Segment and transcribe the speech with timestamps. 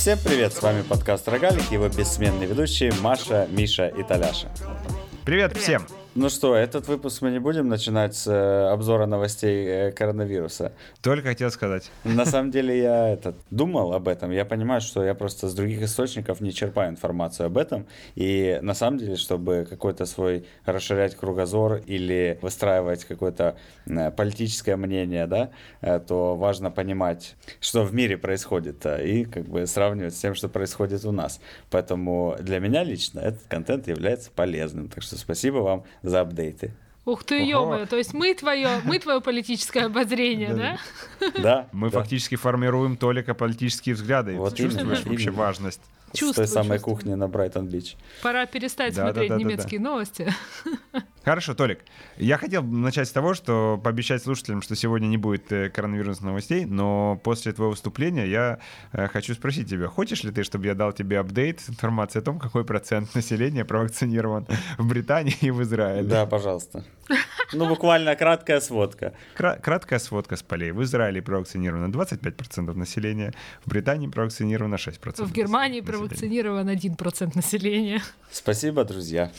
[0.00, 4.48] Всем привет, с вами подкаст «Рогалик» и его бессменные ведущие Маша, Миша и Таляша.
[5.26, 5.58] Привет, Привет.
[5.58, 5.86] всем!
[6.16, 10.72] Ну что, этот выпуск мы не будем начинать с э, обзора новостей э, коронавируса.
[11.02, 11.92] Только хотел сказать.
[12.02, 14.32] На самом деле я этот, думал об этом.
[14.32, 17.86] Я понимаю, что я просто с других источников не черпаю информацию об этом.
[18.16, 23.56] И на самом деле, чтобы какой-то свой расширять кругозор или выстраивать какое-то
[23.86, 25.50] э, политическое мнение, да,
[26.08, 31.04] то важно понимать, что в мире происходит, и как бы сравнивать с тем, что происходит
[31.04, 31.40] у нас.
[31.70, 34.88] Поэтому для меня лично этот контент является полезным.
[34.88, 36.72] Так что спасибо вам за апдейты.
[37.06, 40.78] Ух ты, ё то есть мы твое, мы твое политическое обозрение, да?
[41.40, 41.66] Да.
[41.72, 44.36] Мы фактически формируем только политические взгляды.
[44.36, 45.80] Вот чувствуешь вообще важность.
[46.12, 46.96] Чувствую, с той самой чувствую.
[46.96, 47.96] кухни на Брайтон-Бич.
[48.22, 49.90] Пора перестать да, смотреть да, да, немецкие да, да.
[49.90, 50.34] новости.
[51.24, 51.80] Хорошо, Толик.
[52.16, 56.64] Я хотел начать с того, что пообещать слушателям, что сегодня не будет э, коронавирусных новостей,
[56.64, 58.58] но после твоего выступления я
[58.92, 62.38] э, хочу спросить тебя, хочешь ли ты, чтобы я дал тебе апдейт, информации о том,
[62.38, 64.46] какой процент населения провакцинирован
[64.78, 66.08] в Британии и в Израиле?
[66.08, 66.84] Да, пожалуйста.
[67.52, 69.12] Ну, буквально краткая сводка.
[69.34, 70.70] Кра- краткая сводка с полей.
[70.72, 75.24] В Израиле провакцинировано 25% населения, в Британии провакцинировано 6%.
[75.24, 78.00] В Германии провакцинировано 1% населения.
[78.30, 79.30] Спасибо, друзья.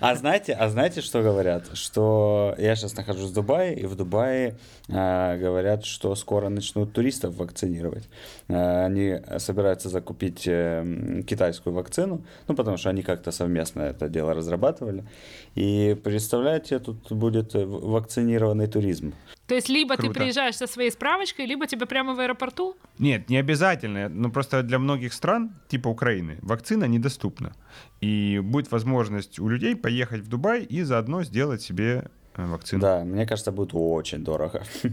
[0.00, 1.76] А знаете, а знаете, что говорят?
[1.76, 4.56] Что я сейчас нахожусь в Дубае, и в Дубае
[4.88, 8.08] э, говорят, что скоро начнут туристов вакцинировать.
[8.48, 14.34] Э, они собираются закупить э, китайскую вакцину, ну, потому что они как-то совместно это дело
[14.34, 15.04] разрабатывали.
[15.54, 19.14] И представляете, тут будет вакцинированный туризм.
[19.48, 20.12] То есть либо Круто.
[20.12, 22.76] ты приезжаешь со своей справочкой, либо тебя прямо в аэропорту?
[22.98, 24.10] Нет, не обязательно.
[24.10, 27.54] Ну, просто для многих стран, типа Украины, вакцина недоступна.
[28.02, 32.82] И будет возможность у людей поехать в Дубай и заодно сделать себе э, вакцину.
[32.82, 34.62] Да, мне кажется, будет очень дорого.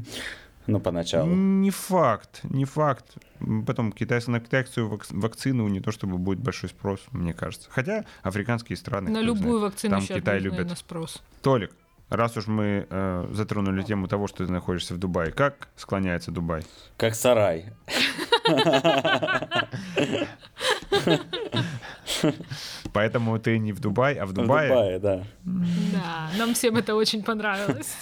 [0.67, 1.31] Ну, поначалу.
[1.31, 3.17] Не факт, не факт.
[3.67, 7.69] Потом китайцы на китайскую вакцину не то чтобы будет большой спрос, мне кажется.
[7.69, 9.11] Хотя африканские страны...
[9.11, 10.67] На любую знает, вакцину там Китай любит.
[10.67, 11.21] на спрос.
[11.43, 11.69] Толик,
[12.09, 16.63] раз уж мы э, затронули тему того, что ты находишься в Дубае, как склоняется Дубай?
[16.97, 17.65] Как сарай.
[22.93, 24.67] Поэтому ты не в Дубае, а в Дубае.
[24.67, 25.23] В Дубае, да.
[25.43, 27.95] Да, нам всем это очень понравилось.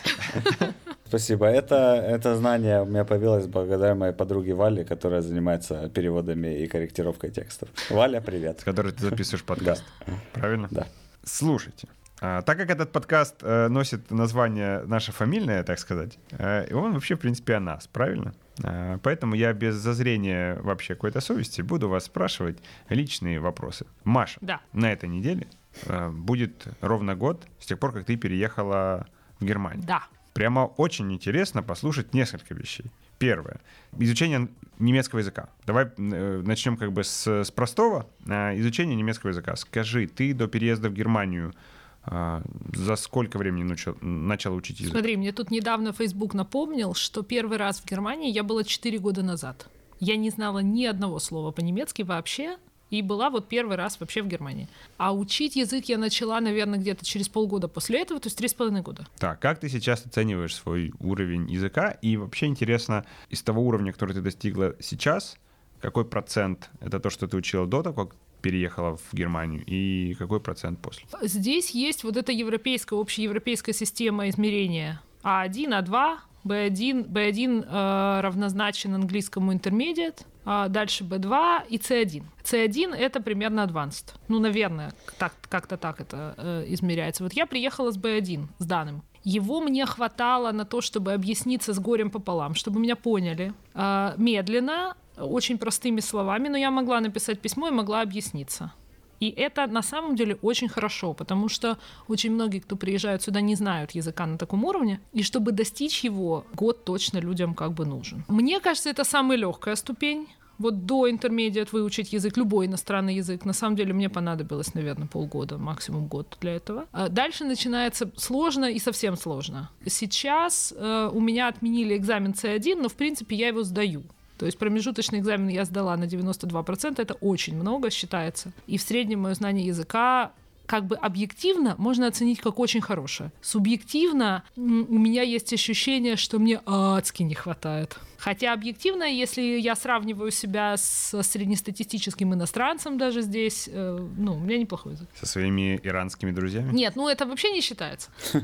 [1.06, 1.46] Спасибо.
[1.46, 7.30] Это, это знание у меня появилось благодаря моей подруге Вале, которая занимается переводами и корректировкой
[7.32, 7.70] текстов.
[7.90, 8.62] Валя, привет.
[8.62, 9.84] С которой ты записываешь подкаст.
[10.08, 10.14] Да.
[10.34, 10.68] Правильно?
[10.72, 10.88] Да.
[11.24, 11.88] Слушайте,
[12.20, 17.20] так как этот подкаст э, носит название наше фамильное, так сказать, э, он вообще, в
[17.20, 18.34] принципе, о нас, правильно?
[18.64, 22.60] А, поэтому я без зазрения вообще какой-то совести буду вас спрашивать
[22.90, 23.86] личные вопросы.
[24.04, 24.62] Маша, да.
[24.74, 25.48] на этой неделе
[25.86, 29.08] э, будет ровно год с тех пор, как ты переехала
[29.40, 29.84] в Германию.
[29.86, 30.04] Да.
[30.34, 32.92] Прямо очень интересно послушать несколько вещей.
[33.20, 33.60] Первое.
[33.98, 34.48] Изучение
[34.80, 35.50] немецкого языка.
[35.66, 38.08] Давай начнем как бы с, с простого.
[38.28, 39.56] Э, изучение немецкого языка.
[39.56, 41.73] Скажи, ты до переезда в Германию а,
[42.06, 44.92] за сколько времени начал, начал учить язык?
[44.92, 49.24] Смотри, мне тут недавно Facebook напомнил, что первый раз в Германии я была 4 года
[49.24, 49.68] назад.
[50.00, 52.58] Я не знала ни одного слова по-немецки вообще,
[52.90, 54.68] и была вот первый раз вообще в Германии.
[54.98, 58.54] А учить язык я начала, наверное, где-то через полгода после этого, то есть три с
[58.54, 59.08] половиной года.
[59.18, 61.92] Так, как ты сейчас оцениваешь свой уровень языка?
[62.02, 65.38] И вообще интересно, из того уровня, который ты достигла сейчас,
[65.82, 70.40] какой процент это то, что ты учила до того, как переехала в Германию, и какой
[70.40, 71.06] процент после?
[71.22, 79.54] Здесь есть вот эта европейская, общеевропейская система измерения А1, А2, B1, B1 э, равнозначен английскому
[79.54, 82.24] intermediate, а дальше B2 и C1.
[82.44, 84.14] C1 это примерно advanced.
[84.28, 87.24] Ну, наверное, так, как-то так это э, измеряется.
[87.24, 89.04] Вот я приехала с B1, с данным.
[89.24, 93.54] Его мне хватало на то, чтобы объясниться с горем пополам, чтобы меня поняли.
[93.74, 98.72] Э, медленно, очень простыми словами, но я могла написать письмо и могла объясниться.
[99.20, 101.78] И это на самом деле очень хорошо, потому что
[102.10, 105.00] очень многие, кто приезжают сюда, не знают языка на таком уровне.
[105.14, 108.26] И чтобы достичь его, год точно людям как бы нужен.
[108.28, 110.28] Мне кажется, это самая легкая ступень.
[110.60, 115.58] Вот до интермедиат выучить язык, любой иностранный язык, на самом деле мне понадобилось, наверное, полгода,
[115.58, 116.86] максимум год для этого.
[116.92, 119.70] А дальше начинается сложно и совсем сложно.
[119.86, 124.04] Сейчас э, у меня отменили экзамен C1, но в принципе я его сдаю.
[124.38, 128.52] То есть промежуточный экзамен я сдала на 92%, это очень много считается.
[128.68, 130.32] И в среднем мое знание языка
[130.66, 133.32] как бы объективно можно оценить как очень хорошее.
[133.42, 134.62] Субъективно у
[134.98, 137.98] меня есть ощущение, что мне адски не хватает.
[138.18, 144.58] Хотя объективно, если я сравниваю себя с среднестатистическим иностранцем даже здесь, э, ну, у меня
[144.58, 145.10] неплохой язык.
[145.20, 146.72] Со своими иранскими друзьями?
[146.72, 148.10] Нет, ну это вообще не считается.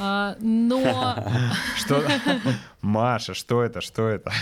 [0.00, 0.80] А, но...
[1.76, 2.02] Что?
[2.80, 3.80] Маша, что это?
[3.80, 4.32] Что это?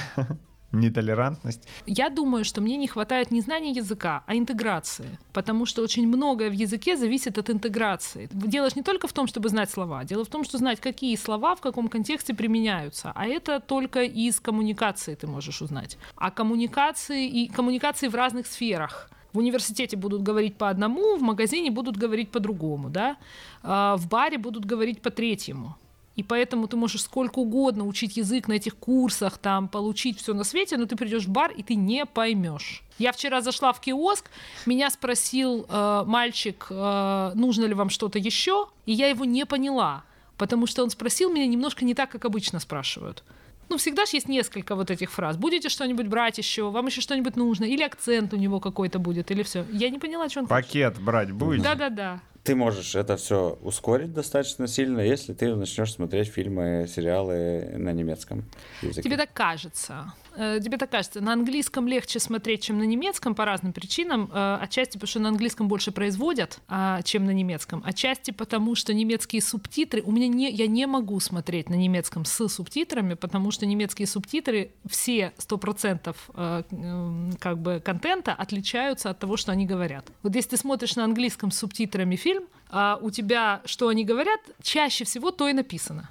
[0.73, 1.69] Нетолерантность.
[1.87, 5.19] Я думаю, что мне не хватает не знания языка, а интеграции.
[5.33, 8.29] Потому что очень многое в языке зависит от интеграции.
[8.33, 10.05] Дело же не только в том, чтобы знать слова.
[10.05, 13.13] Дело в том, что знать, какие слова в каком контексте применяются.
[13.15, 15.99] А это только из коммуникации ты можешь узнать.
[16.17, 19.11] А коммуникации и коммуникации в разных сферах.
[19.33, 23.17] В университете будут говорить по одному, в магазине будут говорить по другому, да?
[23.63, 25.77] А в баре будут говорить по третьему.
[26.17, 30.45] И поэтому ты можешь сколько угодно учить язык на этих курсах, там, получить все на
[30.45, 32.83] свете, но ты придешь в бар, и ты не поймешь.
[32.99, 34.29] Я вчера зашла в киоск,
[34.67, 40.05] меня спросил э, мальчик, э, нужно ли вам что-то еще, и я его не поняла,
[40.37, 43.25] потому что он спросил меня немножко не так, как обычно спрашивают.
[43.71, 45.37] Ну, всегда же есть несколько вот этих фраз.
[45.37, 46.71] Будете что-нибудь брать еще?
[46.71, 47.65] Вам еще что-нибудь нужно?
[47.65, 49.31] Или акцент у него какой-то будет?
[49.31, 49.65] Или все?
[49.71, 51.05] Я не поняла, что он Пакет хочет.
[51.05, 51.63] брать будете?
[51.63, 57.93] Да-да-да ты можешь это все ускорить достаточно сильно, если ты начнешь смотреть фильмы, сериалы на
[57.93, 58.45] немецком
[58.83, 59.03] языке.
[59.03, 60.13] Тебе так кажется.
[60.37, 64.31] Э, тебе так кажется, на английском легче смотреть, чем на немецком по разным причинам.
[64.33, 67.83] Э, отчасти потому, что на английском больше производят, а, чем на немецком.
[67.85, 70.03] Отчасти потому, что немецкие субтитры...
[70.03, 70.51] У меня не...
[70.51, 77.33] Я не могу смотреть на немецком с субтитрами, потому что немецкие субтитры, все 100% э,
[77.39, 80.11] как бы контента отличаются от того, что они говорят.
[80.23, 84.41] Вот если ты смотришь на английском с субтитрами фильм, а у тебя, что они говорят,
[84.63, 86.09] чаще всего то и написано.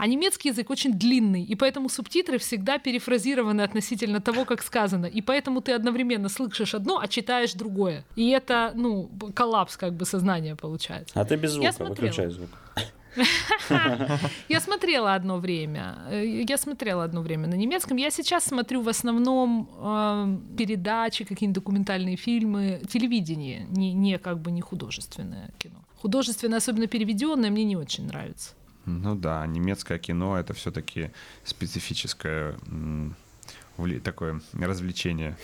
[0.00, 5.04] А немецкий язык очень длинный, и поэтому субтитры всегда перефразированы относительно того, как сказано.
[5.04, 8.06] И поэтому ты одновременно слышишь одно, а читаешь другое.
[8.16, 11.20] И это, ну, коллапс как бы сознания получается.
[11.20, 12.48] А ты без звука, выключай звук.
[14.48, 15.98] Я смотрела одно время.
[16.10, 17.98] Э, я смотрела одно время на немецком.
[17.98, 24.50] Я сейчас смотрю в основном э, передачи, какие-нибудь документальные фильмы, телевидение, не, не как бы
[24.50, 25.84] не художественное кино.
[25.96, 28.54] Художественное, особенно переведенное, мне не очень нравится.
[28.86, 31.10] Ну да, немецкое кино это все-таки
[31.44, 32.56] специфическое
[34.02, 35.36] такое развлечение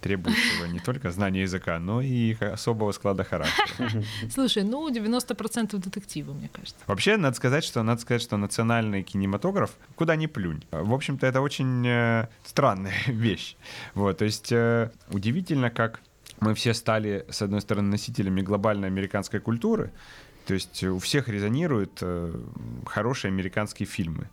[0.00, 3.90] требующего не только знания языка, но и особого склада характера.
[4.30, 6.76] Слушай, ну 90% детектива, мне кажется.
[6.86, 10.64] Вообще, надо сказать, что надо сказать, что национальный кинематограф, куда ни плюнь.
[10.70, 13.56] В общем-то, это очень э, странная вещь.
[13.94, 16.00] Вот, то есть э, удивительно, как
[16.40, 19.90] мы все стали, с одной стороны, носителями глобальной американской культуры,
[20.48, 22.34] то есть у всех резонируют э,
[22.86, 24.30] хорошие американские фильмы.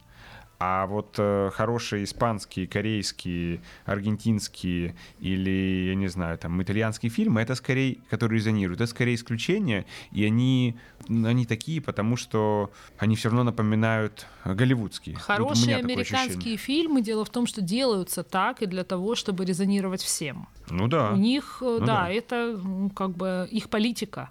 [0.59, 7.53] А вот э, хорошие испанские, корейские, аргентинские или, я не знаю, там, итальянские фильмы, это
[7.55, 10.77] скорее, которые резонируют, это скорее исключение, и они,
[11.09, 15.17] они такие, потому что они все равно напоминают голливудские.
[15.17, 20.01] Хорошие вот американские фильмы, дело в том, что делаются так и для того, чтобы резонировать
[20.01, 20.47] всем.
[20.69, 21.11] Ну да.
[21.11, 22.57] У них, э, ну, да, да, это
[22.95, 24.29] как бы их политика.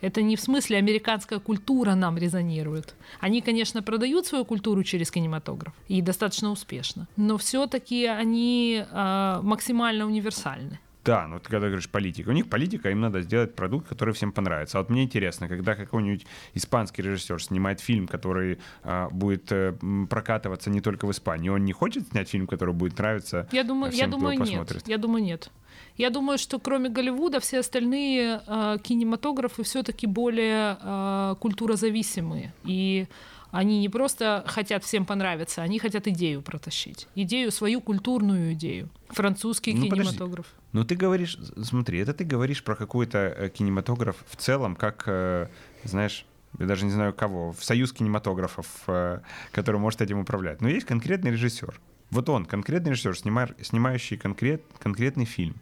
[0.00, 2.94] Это не в смысле американская культура нам резонирует.
[3.20, 10.06] Они, конечно, продают свою культуру через кинематограф и достаточно успешно, но все-таки они э, максимально
[10.06, 10.78] универсальны.
[11.06, 14.32] Да, ну ты когда говоришь политика, у них политика, им надо сделать продукт, который всем
[14.32, 14.78] понравится.
[14.78, 19.78] А вот мне интересно, когда какой-нибудь испанский режиссер снимает фильм, который а, будет а,
[20.10, 23.92] прокатываться не только в Испании, он не хочет снять фильм, который будет нравиться я думаю,
[23.92, 24.58] всем, я думаю, кто нет.
[24.58, 24.88] посмотрит?
[24.88, 25.50] Я думаю, нет.
[25.96, 32.52] Я думаю, что кроме Голливуда все остальные э, кинематографы все-таки более э, культурозависимые.
[32.64, 33.06] И
[33.50, 37.08] они не просто хотят всем понравиться, они хотят идею протащить.
[37.14, 38.90] Идею, свою культурную идею.
[39.08, 40.46] Французский ну, кинематограф.
[40.46, 40.66] Подожди.
[40.72, 45.48] Ну ты говоришь, смотри, это ты говоришь про какой-то э, кинематограф в целом, как, э,
[45.84, 46.26] знаешь,
[46.58, 49.20] я даже не знаю кого, в союз кинематографов, э,
[49.52, 50.60] который может этим управлять.
[50.60, 51.80] Но есть конкретный режиссер.
[52.10, 55.56] Вот он, конкретный режиссер, снимающий конкрет, конкретный фильм.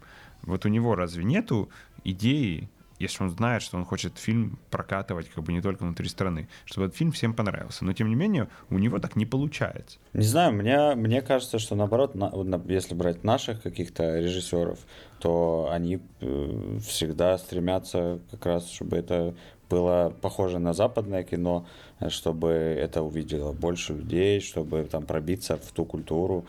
[0.45, 1.69] Вот у него разве нету
[2.03, 6.47] идеи, если он знает, что он хочет фильм прокатывать как бы не только внутри страны,
[6.65, 7.83] чтобы этот фильм всем понравился.
[7.83, 9.99] Но тем не менее у него так не получается.
[10.13, 12.31] Не знаю, мне, мне кажется, что наоборот, на,
[12.67, 14.79] если брать наших каких-то режиссеров,
[15.19, 19.35] то они э, всегда стремятся как раз, чтобы это
[19.69, 21.65] было похоже на западное кино,
[22.09, 26.45] чтобы это увидело больше людей, чтобы там пробиться в ту культуру.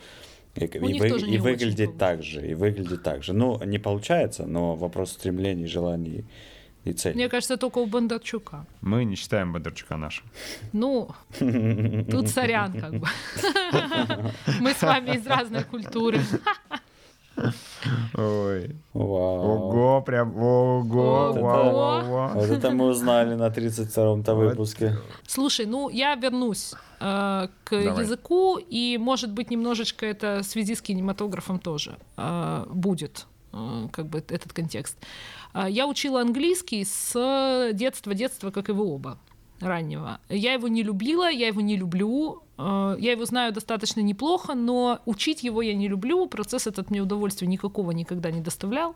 [0.57, 3.33] И, и, вы, и выглядит так же, и выглядит так же.
[3.33, 6.25] Ну, не получается, но вопрос стремлений, желаний
[6.83, 7.15] и целей.
[7.15, 8.65] Мне кажется, только у Бондарчука.
[8.81, 10.25] Мы не считаем Бондарчука нашим.
[10.73, 11.09] Ну,
[11.39, 13.07] тут сорян как бы.
[14.59, 16.19] Мы с вами из разной культуры.
[18.15, 18.75] Ой.
[18.93, 19.69] Вау.
[19.69, 20.81] Ого, прям ого.
[20.81, 22.33] Вау, вау, вау.
[22.33, 24.97] Вот это мы узнали на 32-м-то выпуске.
[25.27, 28.03] Слушай, ну я вернусь э, к Давай.
[28.03, 34.07] языку, и, может быть, немножечко это в связи с кинематографом тоже э, будет, э, как
[34.07, 34.97] бы этот контекст.
[35.53, 39.17] Э, я учила английский с детства, детства, как и вы оба
[39.59, 40.19] раннего.
[40.29, 45.43] Я его не любила, я его не люблю, я его знаю достаточно неплохо, но учить
[45.43, 46.27] его я не люблю.
[46.27, 48.95] Процесс этот мне удовольствия никакого никогда не доставлял.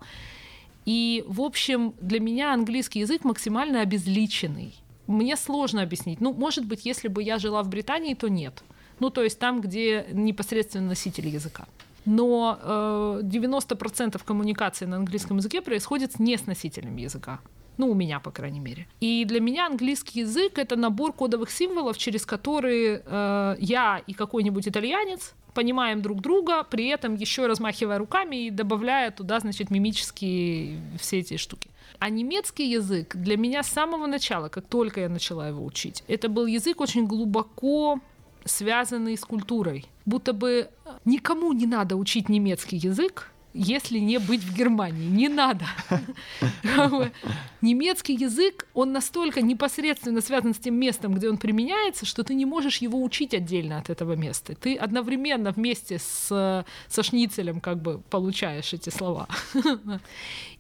[0.85, 4.73] И, в общем, для меня английский язык максимально обезличенный.
[5.07, 6.21] Мне сложно объяснить.
[6.21, 8.63] Ну, может быть, если бы я жила в Британии, то нет.
[8.99, 11.65] Ну, то есть там, где непосредственно носитель языка.
[12.05, 17.39] Но э, 90% коммуникации на английском языке происходит не с носителем языка.
[17.77, 18.87] Ну, у меня, по крайней мере.
[18.99, 24.67] И для меня английский язык— это набор кодовых символов, через которые э, я и какой-нибудь
[24.67, 31.19] итальянец понимаем друг друга, при этом еще размахивая руками и добавляя туда, значит, мимические все
[31.19, 31.69] эти штуки.
[31.99, 36.29] А немецкий язык для меня с самого начала, как только я начала его учить, это
[36.29, 37.99] был язык очень глубоко
[38.45, 39.85] связанный с культурой.
[40.05, 40.69] Будто бы
[41.05, 45.07] никому не надо учить немецкий язык, если не быть в Германии.
[45.07, 45.65] Не надо.
[47.61, 52.45] Немецкий язык, он настолько непосредственно связан с тем местом, где он применяется, что ты не
[52.45, 54.55] можешь его учить отдельно от этого места.
[54.55, 59.27] Ты одновременно вместе с, со шницелем как бы получаешь эти слова.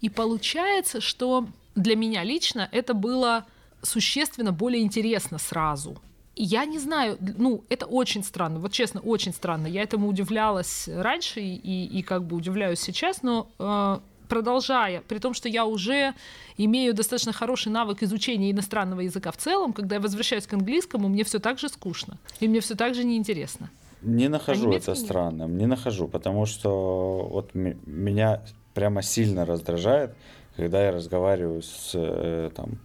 [0.01, 3.45] И получается, что для меня лично это было
[3.81, 5.97] существенно более интересно сразу
[6.43, 9.67] я не знаю, ну, это очень странно, вот честно, очень странно.
[9.67, 15.33] Я этому удивлялась раньше и, и как бы удивляюсь сейчас, но э, продолжая, при том,
[15.33, 16.13] что я уже
[16.57, 21.23] имею достаточно хороший навык изучения иностранного языка в целом, когда я возвращаюсь к английскому, мне
[21.23, 23.69] все так же скучно, и мне все так же неинтересно.
[24.01, 28.41] Не нахожу а это странным, не нахожу, потому что вот меня
[28.73, 30.15] прямо сильно раздражает,
[30.55, 32.79] когда я разговариваю с э, там,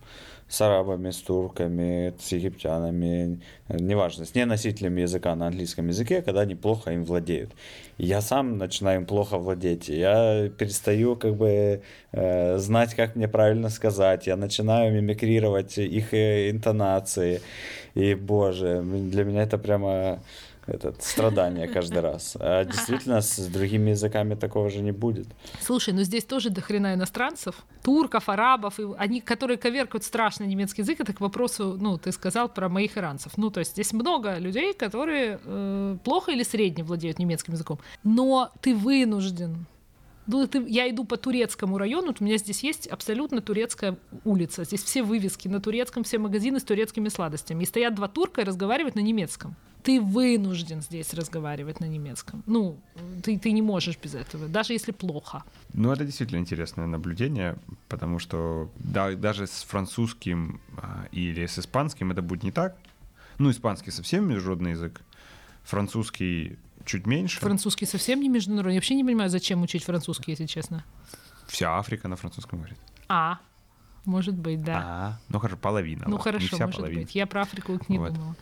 [0.49, 6.55] с арабами, с турками, с египтянами, неважно, с неносителями языка на английском языке, когда они
[6.55, 7.51] плохо им владеют.
[7.99, 13.71] я сам начинаю им плохо владеть, я перестаю как бы э, знать, как мне правильно
[13.71, 17.41] сказать, я начинаю мимикрировать их э, интонации,
[17.95, 20.21] и, боже, для меня это прямо
[20.67, 22.37] этот, страдание каждый раз.
[22.39, 25.29] А действительно, с другими языками такого же не будет.
[25.61, 31.01] Слушай, ну здесь тоже дохрена иностранцев, турков, арабов, и они, которые коверкают страшно немецкий язык,
[31.01, 33.33] это к вопросу, ну, ты сказал про моих иранцев.
[33.37, 37.79] Ну, то есть здесь много людей, которые э, плохо или средне владеют немецким языком.
[38.05, 39.65] Но ты вынужден ну,
[40.67, 44.65] я иду по турецкому району, у меня здесь есть абсолютно турецкая улица.
[44.65, 47.63] Здесь все вывески на турецком, все магазины с турецкими сладостями.
[47.63, 49.57] И стоят два турка и разговаривают на немецком
[49.87, 52.43] ты вынужден здесь разговаривать на немецком.
[52.47, 52.77] Ну,
[53.23, 55.45] ты, ты не можешь без этого, даже если плохо.
[55.75, 57.57] Ну, это действительно интересное наблюдение,
[57.89, 62.77] потому что да, даже с французским а, или с испанским это будет не так.
[63.39, 65.03] Ну, испанский совсем международный язык,
[65.63, 67.41] французский чуть меньше.
[67.41, 68.75] Французский совсем не международный.
[68.75, 70.85] Я вообще не понимаю, зачем учить французский, если честно.
[71.47, 72.79] Вся Африка на французском говорит.
[73.09, 73.39] А,
[74.05, 74.83] может быть, да.
[74.85, 76.05] А, ну хорошо, половина.
[76.07, 77.03] Ну хорошо, может половина.
[77.03, 77.15] быть.
[77.15, 78.15] Я про Африку не вот.
[78.15, 78.37] думала.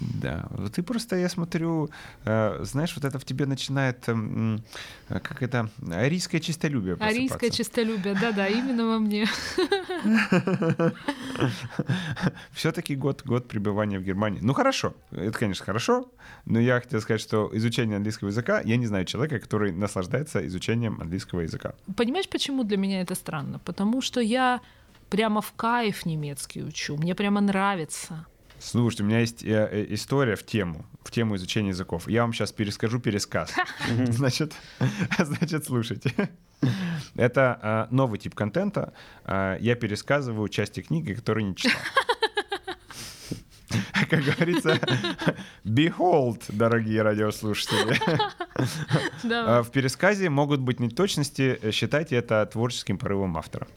[0.00, 1.90] Да, ты просто, я смотрю,
[2.24, 4.58] э, знаешь, вот это в тебе начинает, э,
[5.08, 9.26] как это, арийское чистолюбие Арийское чистолюбие, да-да, именно во мне.
[12.52, 14.40] Все-таки год, год пребывания в Германии.
[14.42, 16.10] Ну хорошо, это, конечно, хорошо,
[16.44, 21.00] но я хотел сказать, что изучение английского языка, я не знаю человека, который наслаждается изучением
[21.00, 21.74] английского языка.
[21.96, 23.58] Понимаешь, почему для меня это странно?
[23.58, 24.60] Потому что я
[25.10, 28.26] прямо в кайф немецкий учу, мне прямо нравится.
[28.60, 32.08] Слушайте, у меня есть э, э, история в тему, в тему изучения языков.
[32.08, 33.52] Я вам сейчас перескажу пересказ.
[34.08, 34.52] Значит,
[35.18, 36.12] значит, слушайте.
[37.14, 38.92] Это э, новый тип контента.
[39.24, 41.80] Э, я пересказываю части книги, которые не читал.
[44.10, 44.80] Как говорится,
[45.64, 48.00] behold, дорогие радиослушатели.
[49.24, 51.60] Э, в пересказе могут быть неточности.
[51.70, 53.68] Считайте это творческим порывом автора.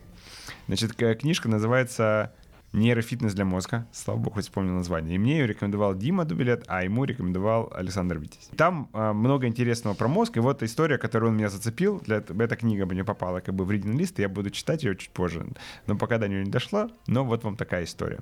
[0.67, 2.33] Значит, книжка называется
[2.73, 3.85] нейрофитнес для мозга.
[3.91, 5.15] Слава богу, хоть вспомнил название.
[5.15, 8.49] И мне ее рекомендовал Дима Дубилет, а ему рекомендовал Александр Витязь.
[8.55, 10.37] Там э, много интересного про мозг.
[10.37, 11.99] И вот история, которую он меня зацепил.
[11.99, 14.95] Для, эта книга мне попала как бы в reading лист, и я буду читать ее
[14.95, 15.45] чуть позже.
[15.87, 16.89] Но пока до нее не дошла.
[17.07, 18.19] Но вот вам такая история.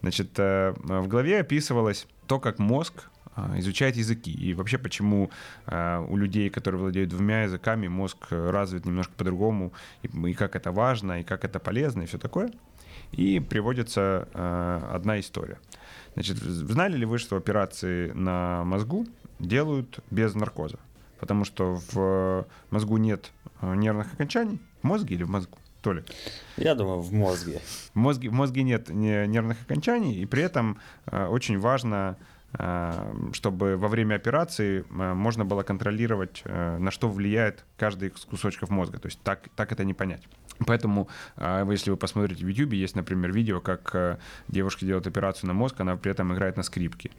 [0.00, 3.10] Значит, э, в главе описывалось то, как мозг
[3.56, 4.32] изучает языки.
[4.32, 5.30] И вообще, почему
[5.66, 10.72] э, у людей, которые владеют двумя языками, мозг развит немножко по-другому, и, и как это
[10.72, 12.50] важно, и как это полезно, и все такое.
[13.12, 15.58] И приводится э, одна история.
[16.14, 19.06] Значит, знали ли вы, что операции на мозгу
[19.38, 20.78] делают без наркоза?
[21.20, 24.60] Потому что в мозгу нет э, нервных окончаний.
[24.82, 25.58] В мозге или в мозгу?
[25.82, 26.06] Толик?
[26.56, 27.60] Я думаю, в мозге.
[27.94, 32.16] В мозге, в мозге нет нервных окончаний, и при этом э, очень важно
[33.32, 38.98] чтобы во время операции э, можно было контролировать, на что влияет каждый из кусочков мозга.
[38.98, 40.26] То есть так, так это не понять.
[40.66, 45.48] Поэтому, а, если вы посмотрите в YouTube, есть, например, видео, как э, девушка делает операцию
[45.48, 47.10] на мозг, она при этом играет на скрипке.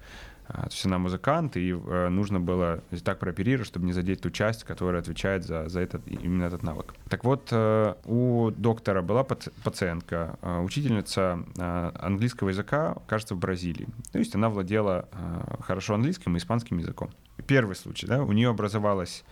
[0.52, 4.32] А, то есть она музыкант, и э, нужно было так прооперировать, чтобы не задеть ту
[4.32, 6.96] часть, которая отвечает за, за этот, именно этот навык.
[7.08, 13.88] Так вот, э, у доктора была пациентка, э, учительница английского языка, кажется, в Бразилии.
[14.12, 15.08] То есть она владела
[15.62, 17.12] хорошо английским и испанским языком.
[17.46, 19.24] Первый случай, да, у нее образовалась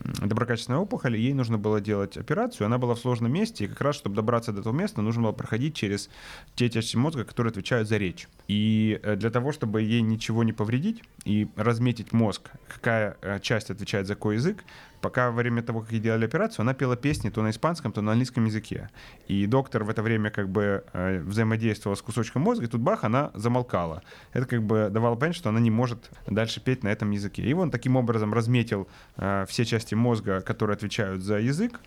[0.00, 3.96] доброкачественная опухоль, ей нужно было делать операцию, она была в сложном месте, и как раз,
[3.96, 6.08] чтобы добраться до этого места, нужно было проходить через
[6.54, 8.28] те части мозга, которые отвечают за речь.
[8.48, 13.70] И э, для того, чтобы ей ничего не повредить и разметить мозг, какая э, часть
[13.70, 14.64] отвечает за какой язык,
[15.02, 18.00] пока во время того, как ей делали операцию, она пела песни то на испанском, то
[18.00, 18.88] на английском языке.
[19.28, 23.04] И доктор в это время как бы э, взаимодействовал с кусочком мозга, и тут бах,
[23.04, 24.02] она замолкала.
[24.32, 27.42] Это как бы давало понять, что она не может дальше петь на этом языке.
[27.42, 31.80] И он таким образом разметил все части мозга, которые отвечают за язык,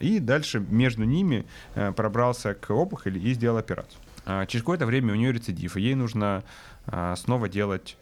[0.00, 1.46] и дальше между ними
[1.96, 4.00] пробрался к опухоли и сделал операцию.
[4.28, 6.44] А, через какое-то время у нее рецидив, и ей нужно
[6.86, 7.96] а, снова делать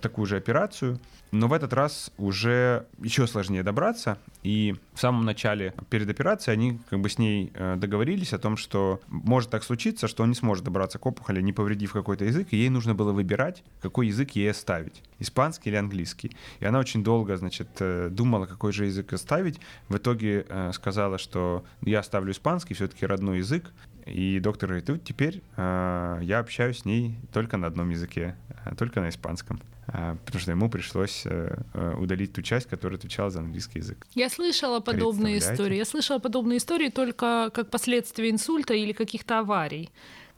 [0.00, 0.98] такую же операцию,
[1.32, 4.18] но в этот раз уже еще сложнее добраться.
[4.42, 8.56] И в самом начале, перед операцией, они как бы с ней э, договорились о том,
[8.56, 12.48] что может так случиться, что он не сможет добраться к опухоли, не повредив какой-то язык,
[12.50, 16.32] и ей нужно было выбирать, какой язык ей оставить, испанский или английский.
[16.58, 19.60] И она очень долго, значит, э, думала, какой же язык оставить.
[19.88, 23.72] В итоге э, сказала, что я оставлю испанский, все-таки родной язык,
[24.06, 28.74] и доктор говорит, вот теперь э, я общаюсь с ней только на одном языке, а
[28.74, 29.60] только на испанском.
[29.92, 34.06] Э, потому что ему пришлось э, э, удалить ту часть, которая отвечала за английский язык.
[34.14, 35.76] Я слышала подобные истории.
[35.76, 39.90] Я слышала подобные истории только как последствия инсульта или каких-то аварий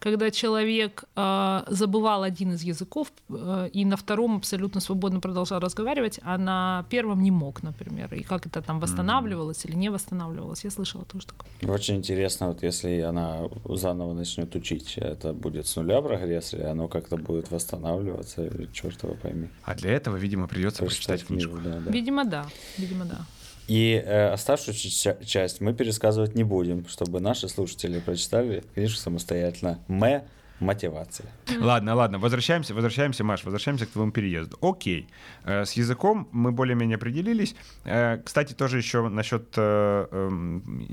[0.02, 6.18] когда человек э, забывал один из языков э, и на втором абсолютно свободно продолжал разговаривать,
[6.24, 8.12] а на первом не мог, например.
[8.14, 9.68] И как это там восстанавливалось mm-hmm.
[9.68, 11.72] или не восстанавливалось, я слышала тоже такое.
[11.72, 16.88] Очень интересно, вот если она заново начнет учить, это будет с нуля прогресс, или оно
[16.88, 19.48] как-то будет восстанавливаться, черт его пойми.
[19.62, 21.58] А для этого, видимо, придется прочитать, прочитать книжку.
[21.62, 21.90] Да, да.
[21.92, 22.46] Видимо, да.
[22.76, 23.24] Видимо, да.
[23.68, 29.78] И э, оставшуюся часть мы пересказывать не будем, чтобы наши слушатели прочитали книжку самостоятельно.
[29.88, 30.22] М
[30.62, 31.26] мотивация.
[31.60, 34.56] Ладно, ладно, возвращаемся, возвращаемся, Маш, возвращаемся к твоему переезду.
[34.62, 35.08] Окей,
[35.44, 37.54] э, с языком мы более-менее определились.
[37.84, 40.28] Э, кстати, тоже еще насчет э, э,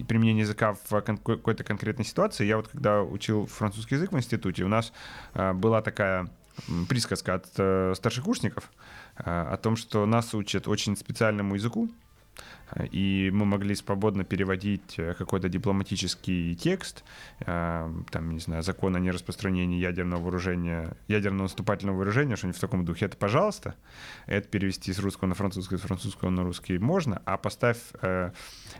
[0.07, 2.45] применения языка в какой-то конкретной ситуации.
[2.45, 4.91] Я вот когда учил французский язык в институте, у нас
[5.33, 6.27] была такая
[6.89, 8.71] присказка от старшекурсников
[9.15, 11.89] о том, что нас учат очень специальному языку,
[12.91, 17.03] и мы могли свободно переводить э, какой-то дипломатический текст,
[17.39, 22.85] э, там, не знаю, закон о нераспространении ядерного вооружения, ядерного наступательного вооружения, что-нибудь в таком
[22.85, 23.05] духе.
[23.05, 23.75] Это, пожалуйста,
[24.27, 28.31] это перевести с русского на французский, с французского на русский можно, а поставь э,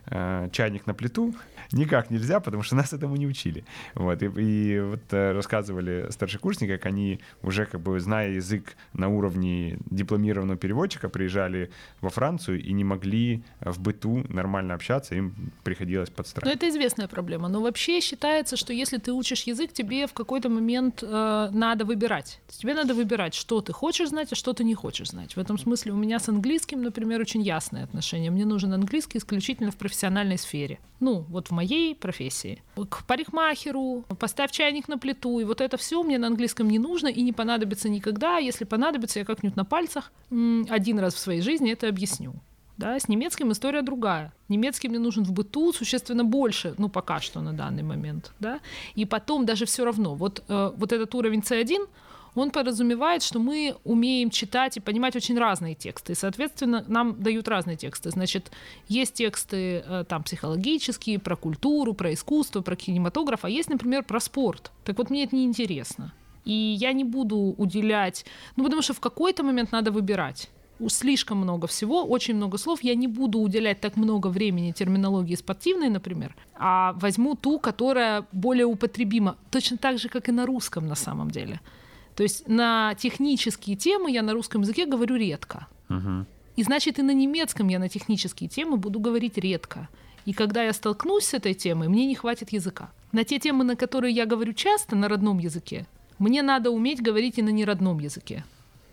[0.05, 1.33] э, чайник на плиту
[1.71, 3.65] никак нельзя, потому что нас этому не учили.
[3.95, 9.09] Вот, и, и вот э, рассказывали старшекурсники, как они уже как бы зная язык на
[9.09, 11.71] уровне дипломированного переводчика, приезжали
[12.01, 16.49] во Францию и не могли в в быту нормально общаться, им приходилось подстраиваться.
[16.49, 17.47] Ну, это известная проблема.
[17.47, 22.41] Но вообще считается, что если ты учишь язык, тебе в какой-то момент э, надо выбирать.
[22.47, 25.35] Тебе надо выбирать, что ты хочешь знать, а что ты не хочешь знать.
[25.35, 28.31] В этом смысле у меня с английским, например, очень ясные отношения.
[28.31, 30.79] Мне нужен английский исключительно в профессиональной сфере.
[30.99, 32.61] Ну, вот в моей профессии.
[32.75, 37.07] К парикмахеру, поставь чайник на плиту, и вот это все мне на английском не нужно
[37.07, 38.37] и не понадобится никогда.
[38.37, 42.33] Если понадобится, я как-нибудь на пальцах один раз в своей жизни это объясню.
[42.79, 44.31] Да, с немецким история другая.
[44.47, 48.31] Немецкий мне нужен в быту существенно больше, ну, пока что на данный момент.
[48.39, 48.61] Да?
[48.95, 51.89] И потом даже все равно, вот, э, вот этот уровень C1,
[52.35, 56.13] он подразумевает, что мы умеем читать и понимать очень разные тексты.
[56.13, 58.11] И, соответственно, нам дают разные тексты.
[58.11, 58.49] Значит,
[58.87, 64.21] есть тексты э, там психологические, про культуру, про искусство, про кинематограф, а есть, например, про
[64.21, 64.71] спорт.
[64.85, 66.13] Так вот, мне это не интересно.
[66.45, 70.49] И я не буду уделять, ну, потому что в какой-то момент надо выбирать
[70.87, 72.83] слишком много всего, очень много слов.
[72.83, 78.65] Я не буду уделять так много времени терминологии спортивной, например, а возьму ту, которая более
[78.65, 81.59] употребима, точно так же, как и на русском на самом деле.
[82.15, 85.67] То есть на технические темы я на русском языке говорю редко.
[85.89, 86.25] Uh-huh.
[86.55, 89.87] И значит, и на немецком я на технические темы буду говорить редко.
[90.25, 92.91] И когда я столкнусь с этой темой, мне не хватит языка.
[93.11, 95.87] На те темы, на которые я говорю часто на родном языке,
[96.19, 98.43] мне надо уметь говорить и на неродном языке.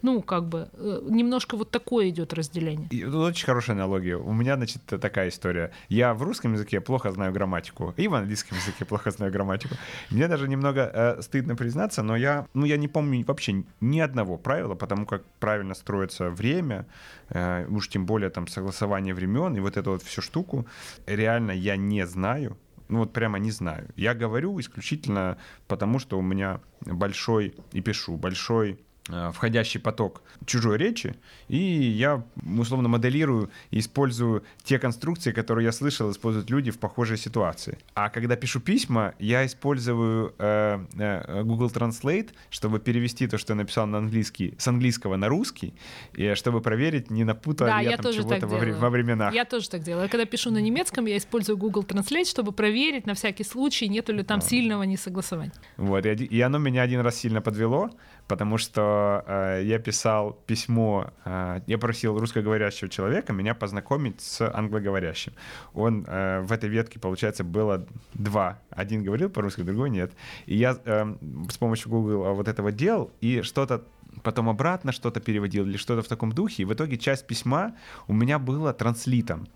[0.07, 2.87] Ну, как бы, э, немножко вот такое идет разделение.
[2.93, 4.17] И, очень хорошая аналогия.
[4.17, 5.73] У меня, значит, такая история.
[5.89, 9.75] Я в русском языке плохо знаю грамматику, и в английском языке плохо знаю грамматику.
[10.11, 14.39] Мне даже немного э, стыдно признаться, но я, ну, я не помню вообще ни одного
[14.39, 16.87] правила, потому как правильно строится время,
[17.31, 20.67] э, уж тем более там согласование времен и вот эту вот всю штуку.
[21.07, 22.57] Реально я не знаю,
[22.89, 23.89] ну вот прямо не знаю.
[23.97, 31.15] Я говорю исключительно потому, что у меня большой, и пишу, большой входящий поток чужой речи,
[31.49, 32.25] и я
[32.59, 37.79] условно моделирую и использую те конструкции, которые я слышал, используют люди в похожей ситуации.
[37.95, 43.57] А когда пишу письма, я использую э, э, Google Translate, чтобы перевести то, что я
[43.57, 45.75] написал на английский, с английского на русский,
[46.15, 49.33] и чтобы проверить, не напутал Да, я, я там чего-то во, во временах.
[49.33, 50.09] Я тоже так делаю.
[50.09, 54.25] Когда пишу на немецком, я использую Google Translate, чтобы проверить на всякий случай, нету ли
[54.25, 55.53] там сильного несогласования.
[55.77, 57.91] Вот, и, и оно меня один раз сильно подвело,
[58.27, 58.96] потому что
[59.27, 65.33] э, я писал письмо, э, я просил русскоговорящего человека меня познакомить с англоговорящим.
[65.75, 68.59] Он э, в этой ветке, получается, было два.
[68.71, 70.13] Один говорил по-русски, другой нет.
[70.47, 71.15] И я э,
[71.51, 73.85] с помощью Google вот этого делал, и что-то
[74.23, 76.63] потом обратно что-то переводил или что-то в таком духе.
[76.63, 77.75] И в итоге часть письма
[78.09, 79.47] у меня была транслитом.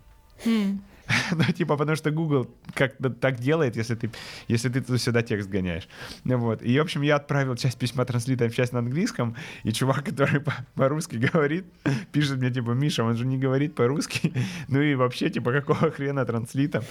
[1.31, 4.09] Ну, типа, потому что Google как-то так делает, если ты,
[4.47, 5.87] если ты сюда текст гоняешь.
[6.23, 6.61] Ну, вот.
[6.63, 10.65] И, в общем, я отправил часть письма транслитом, часть на английском, и чувак, который по-
[10.75, 11.65] по-русски говорит,
[12.11, 14.33] пишет мне, типа, Миша, он же не говорит по-русски.
[14.67, 16.83] Ну и вообще, типа, какого хрена транслитом?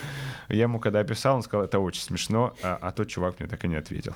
[0.48, 3.64] Я ему когда писал, он сказал, это очень смешно, а, а тот чувак мне так
[3.64, 4.14] и не ответил.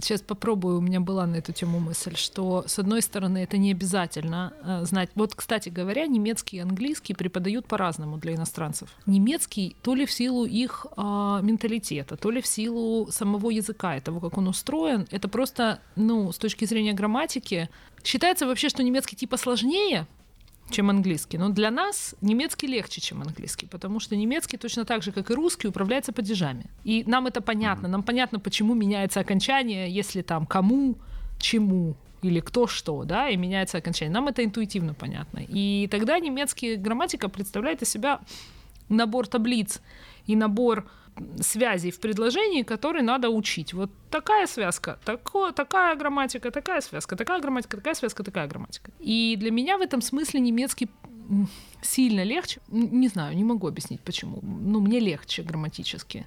[0.00, 3.72] Сейчас попробую, у меня была на эту тему мысль, что, с одной стороны, это не
[3.72, 5.10] обязательно э, знать.
[5.14, 8.88] Вот, кстати говоря, немецкий и английский преподают по-разному для иностранцев.
[9.06, 14.20] Немецкий то ли в силу их а, менталитета, то ли в силу самого языка того,
[14.20, 17.68] как он устроен, это просто, ну, с точки зрения грамматики,
[18.02, 20.06] считается вообще, что немецкий типа сложнее,
[20.72, 21.38] чем английский.
[21.38, 25.34] Но для нас немецкий легче, чем английский, потому что немецкий точно так же, как и
[25.34, 26.64] русский, управляется падежами.
[26.84, 27.88] И нам это понятно.
[27.88, 30.96] Нам понятно, почему меняется окончание, если там кому,
[31.38, 34.14] чему или кто что, да, и меняется окончание.
[34.14, 35.40] Нам это интуитивно понятно.
[35.48, 38.20] И тогда немецкий грамматика представляет из себя
[38.88, 39.80] набор таблиц
[40.26, 40.88] и набор
[41.40, 43.74] связей в предложении, которые надо учить.
[43.74, 48.90] Вот такая связка, тако, такая грамматика, такая связка, такая грамматика, такая связка, такая грамматика.
[49.00, 50.88] И для меня в этом смысле немецкий
[51.82, 52.60] сильно легче.
[52.68, 54.38] Не знаю, не могу объяснить почему.
[54.42, 56.26] Ну, мне легче грамматически.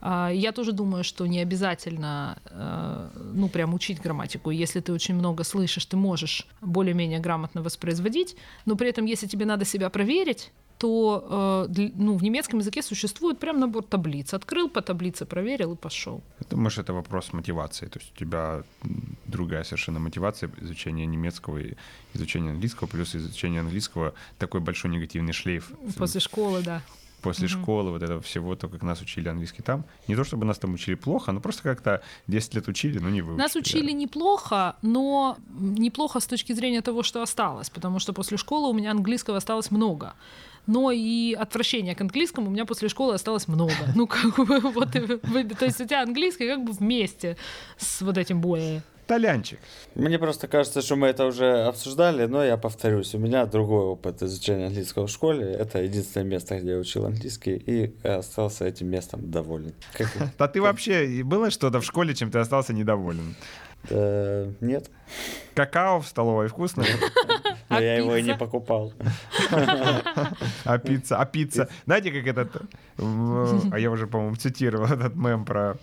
[0.00, 4.50] А, Я тоже думаю, что не обязательно, э, ну, прям учить грамматику.
[4.50, 9.46] Если ты очень много слышишь, ты можешь более-менее грамотно воспроизводить, но при этом, если тебе
[9.46, 14.34] надо себя проверить, то э, ну, в немецком языке существует прям набор таблиц.
[14.34, 16.22] Открыл по таблице, проверил и пошел.
[16.50, 17.86] Думаешь, это вопрос мотивации?
[17.86, 18.62] То есть у тебя
[19.26, 21.74] другая совершенно мотивация изучения немецкого и
[22.14, 26.82] изучения английского, плюс изучение английского такой большой негативный шлейф После школы, да.
[27.22, 29.84] после школы, вот этого всего, то, как нас учили английский там.
[30.08, 33.22] Не то, чтобы нас там учили плохо, но просто как-то 10 лет учили, но не
[33.22, 33.42] выучили.
[33.42, 38.68] Нас учили неплохо, но неплохо с точки зрения того, что осталось, потому что после школы
[38.68, 40.14] у меня английского осталось много.
[40.66, 43.72] Но и отвращения к английскому у меня после школы осталось много.
[43.94, 47.36] Ну, как бы, вот, то есть у тебя английский как бы вместе
[47.78, 48.82] с вот этим более.
[49.06, 49.60] Толянчик.
[49.94, 53.14] Мне просто кажется, что мы это уже обсуждали, но я повторюсь.
[53.14, 55.52] У меня другой опыт изучения английского в школе.
[55.52, 59.72] Это единственное место, где я учил английский, и остался этим местом доволен.
[60.38, 63.36] Да ты вообще, было что-то в школе, чем ты остался недоволен?
[63.90, 64.90] Нет,
[65.54, 66.86] Какао в столовой вкусное,
[67.68, 68.38] но А я его и не пицца?
[68.38, 68.92] покупал.
[70.64, 71.68] а пицца, а пицца.
[71.84, 72.62] Знаете, как этот,
[72.98, 75.76] а я уже, по-моему, цитировал этот мем про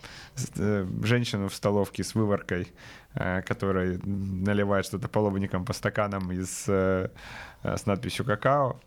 [0.57, 2.67] э, женщину в столовке с выворкой,
[3.15, 7.09] э, которая наливает что-то половником по стаканам из, э,
[7.63, 8.79] с надписью «какао»,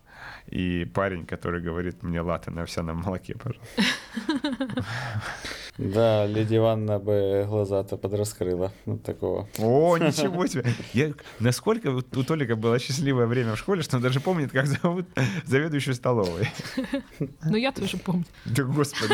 [0.47, 3.83] и парень, который говорит мне латте на овсяном молоке, пожалуйста.
[5.77, 8.73] Да, Лидия Ивановна бы глаза-то подраскрыла.
[8.87, 9.47] Ну, такого.
[9.59, 10.65] О, ничего себе!
[10.93, 14.65] Я, насколько вот у Толика было счастливое время в школе, что он даже помнит, как
[14.65, 15.05] зовут
[15.45, 16.47] заведующую столовой.
[17.43, 18.25] Но я тоже помню.
[18.45, 19.13] Да господи.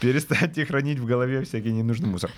[0.00, 2.30] Перестаньте хранить в голове всякий ненужный мусор.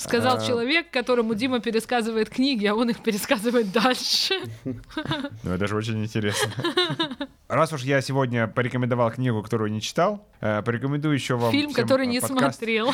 [0.00, 0.40] Сказал А.
[0.46, 4.34] человек, которому Дима пересказывает книги, а он их пересказывает дальше.
[4.64, 6.50] Ну, это же очень интересно.
[7.48, 12.06] Раз уж я сегодня порекомендовал книгу, которую не читал, э, порекомендую еще вам Фильм, который
[12.06, 12.58] э, не подкаст.
[12.58, 12.92] смотрел.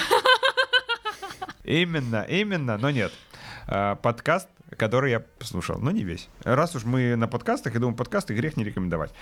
[1.63, 3.13] Именно, именно, но нет.
[3.69, 6.29] Э, Подкаст, который я послушал, но не весь.
[6.43, 9.13] Раз уж мы на подкастах, я думаю, подкасты грех не рекомендовать.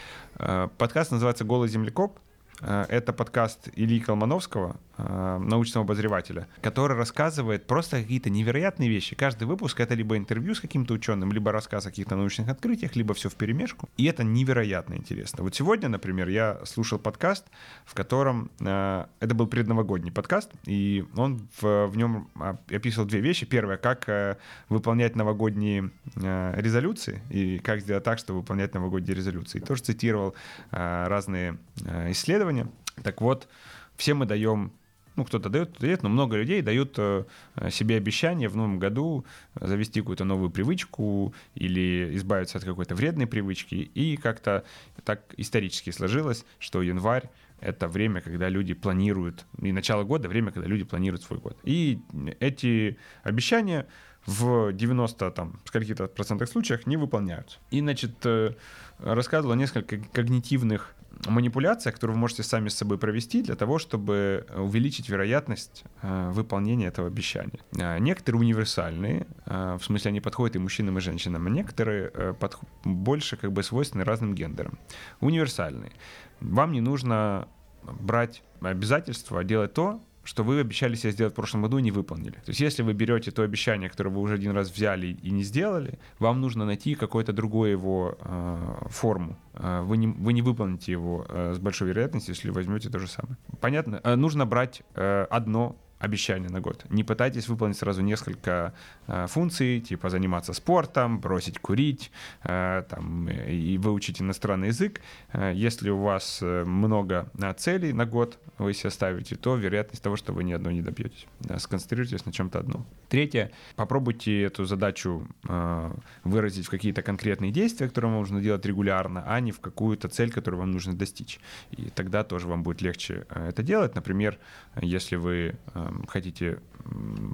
[0.79, 2.19] Подкаст называется «Голый землекоп».
[2.61, 9.17] Это подкаст Ильи Колмановского, научного обозревателя, который рассказывает просто какие-то невероятные вещи.
[9.17, 13.15] Каждый выпуск— это либо интервью с каким-то ученым, либо рассказ о каких-то научных открытиях, либо
[13.15, 13.89] все в перемешку.
[13.97, 15.43] И это невероятно интересно.
[15.43, 17.47] Вот сегодня, например, я слушал подкаст,
[17.85, 18.51] в котором...
[18.61, 23.47] э, Это был предновогодний подкаст, и он в, в нем а, описывал две вещи.
[23.47, 24.37] Первое, как э,
[24.69, 29.59] выполнять новогодние э, резолюции, и как сделать так, чтобы выполнять новогодние резолюции.
[29.59, 30.35] И тоже цитировал
[30.71, 32.69] э, разные э, исследования.
[33.03, 33.49] Так вот,
[33.97, 34.73] все мы даем
[35.17, 37.25] ну, кто-то дает, кто-то дает, но много людей дают э,
[37.71, 39.25] себе обещание в новом году
[39.55, 43.75] завести какую-то новую привычку или избавиться от какой-то вредной привычки.
[43.75, 44.65] И как-то
[45.05, 50.69] так исторически сложилось, что январь это время, когда люди планируют, и начало года— время, когда
[50.69, 51.57] люди планируют свой год.
[51.65, 52.01] И
[52.41, 53.87] эти обещания
[54.27, 57.59] в 90 там, скольких-то процентах случаях не выполняются.
[57.71, 58.55] И, значит, э,
[58.99, 60.95] рассказывал о нескольких когнитивных
[61.27, 66.87] манипуляциях, которые вы можете сами с собой провести для того, чтобы увеличить вероятность э, выполнения
[66.87, 67.61] этого обещания.
[67.79, 73.37] Э, некоторые универсальные, в смысле они подходят и мужчинам, и женщинам, а некоторые под, больше
[73.37, 74.79] как бы свойственны разным гендерам.
[75.21, 75.93] Универсальные.
[76.41, 77.49] Вам не нужно
[77.83, 82.33] брать обязательства, делать то, что вы обещали себе сделать в прошлом году и не выполнили.
[82.33, 85.43] То есть если вы берете то обещание, которое вы уже один раз взяли и не
[85.43, 89.37] сделали, вам нужно найти какое-то другое его э, форму.
[89.55, 93.07] Э, вы, не, вы не выполните его э, с большой вероятностью, если возьмете то же
[93.07, 93.37] самое.
[93.61, 94.01] Понятно?
[94.03, 96.85] Э, нужно брать э, одно обещание на год.
[96.91, 98.75] Не пытайтесь выполнить сразу несколько
[99.07, 102.11] э, функций, типа заниматься спортом, бросить курить
[102.43, 105.01] э, там, и выучить иностранный язык.
[105.33, 110.03] Э, если у вас э, много э, целей на год вы себе ставите, то вероятность
[110.03, 111.27] того, что вы ни одной не добьетесь.
[111.41, 112.87] Да, сконцентрируйтесь на чем-то одном.
[113.09, 119.25] Третье, попробуйте эту задачу э, выразить в какие-то конкретные действия, которые вам нужно делать регулярно,
[119.27, 121.41] а не в какую-то цель, которую вам нужно достичь.
[121.71, 123.95] И тогда тоже вам будет легче э, это делать.
[123.95, 124.39] Например,
[124.81, 126.59] если вы э, хотите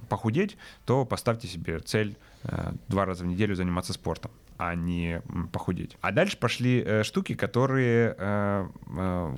[0.08, 4.30] похудеть, то поставьте себе цель э, два раза в неделю заниматься спортом
[4.62, 5.96] а не похудеть.
[6.02, 8.68] А дальше пошли э, штуки, которые э,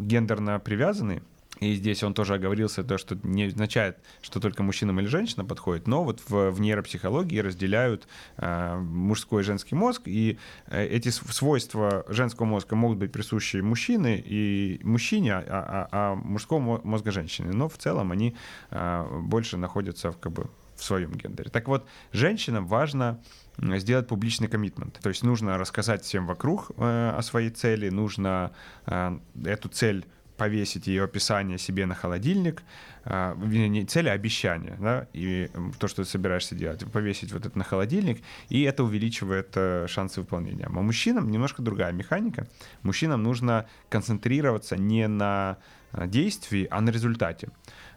[0.00, 1.22] гендерно привязаны,
[1.62, 5.86] и здесь он тоже оговорился, то, что не означает, что только мужчинам или женщинам подходит,
[5.86, 12.04] но вот в, в нейропсихологии разделяют э, мужской и женский мозг, и э, эти свойства
[12.08, 17.52] женского мозга могут быть присущи мужчине и мужчине, а, а, а мужского мозга женщины.
[17.52, 18.34] Но в целом они
[18.70, 21.50] э, больше находятся в, как бы, в своем гендере.
[21.50, 23.22] Так вот, женщинам важно
[23.58, 24.98] сделать публичный коммитмент.
[25.00, 28.52] То есть нужно рассказать всем вокруг э, о своей цели, нужно
[28.86, 30.04] э, эту цель
[30.36, 32.62] повесить ее описание себе на холодильник,
[33.04, 37.58] а, не цель, а обещание, да, и то, что ты собираешься делать, повесить вот это
[37.58, 40.66] на холодильник, и это увеличивает э, шансы выполнения.
[40.66, 42.46] А мужчинам немножко другая механика.
[42.82, 45.58] Мужчинам нужно концентрироваться не на
[45.92, 47.48] э, действии, а на результате.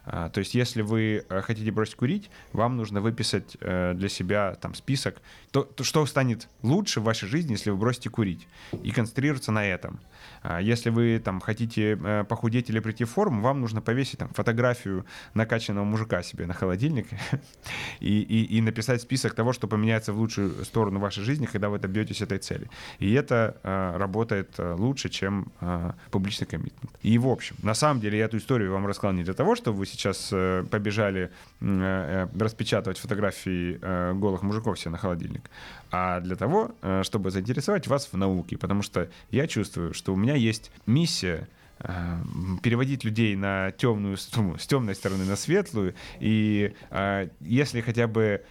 [0.04, 4.74] А, то есть, если вы э, хотите бросить курить, вам нужно выписать для себя там
[4.74, 5.16] список,
[5.52, 8.48] то, то, что станет лучше в вашей жизни, если вы бросите курить,
[8.82, 10.00] и концентрироваться на этом.
[10.42, 14.28] А если вы там хотите э, похудеть или прийти в форму, вам нужно повесить там
[14.28, 17.08] фотографию накачанного мужика себе на холодильник
[18.00, 21.78] и, и, и написать список того, что поменяется в лучшую сторону вашей жизни, когда вы
[21.78, 22.70] добьетесь этой цели.
[22.98, 26.90] И это э, работает э, лучше, чем э, публичный коммитмент.
[27.02, 29.78] И в общем, на самом деле я эту историю вам рассказал не для того, чтобы
[29.78, 35.50] вы сейчас э, побежали э, распечатывать фотографии э, голых мужиков себе на холодильник,
[35.90, 40.16] а для того, э, чтобы заинтересовать вас в науке, потому что я чувствую, что у
[40.16, 41.48] меня есть миссия
[41.80, 42.18] э,
[42.62, 48.42] переводить людей на темную, ну, с темной стороны на светлую, и э, если хотя бы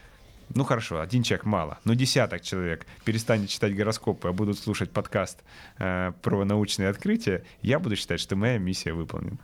[0.53, 5.43] ну хорошо, один человек мало, но десяток человек перестанет читать гороскопы, а будут слушать подкаст
[5.79, 9.39] э, про научные открытия, я буду считать, что моя миссия выполнена.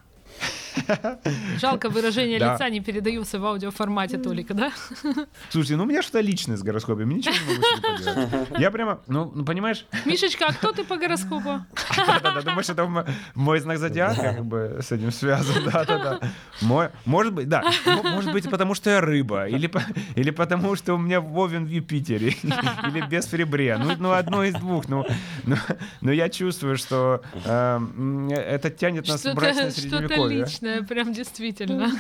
[1.60, 2.54] Жалко, выражение да.
[2.54, 4.72] лица не передаются в аудиоформате Толика, да?
[5.50, 8.60] Слушайте, ну у меня что-то личное с гороскопом, ничего не могу себе поделать.
[8.60, 9.86] Я прямо, ну, ну понимаешь...
[10.06, 11.66] Мишечка, а кто ты по гороскопу?
[11.96, 13.06] Да-да-да, думаешь, это
[13.36, 16.20] мой знак зодиака как бы с этим связан, да-да-да.
[17.06, 19.72] Может быть, да, может быть, потому что я рыба, или,
[20.16, 24.44] или потому что у меня Вовен в Юпитере, или без в ребре, ну, ну одно
[24.44, 25.06] из двух, ну,
[25.44, 25.56] ну,
[26.02, 27.80] но я чувствую, что э,
[28.32, 31.92] это тянет нас в брачное средневековье личное, прям действительно.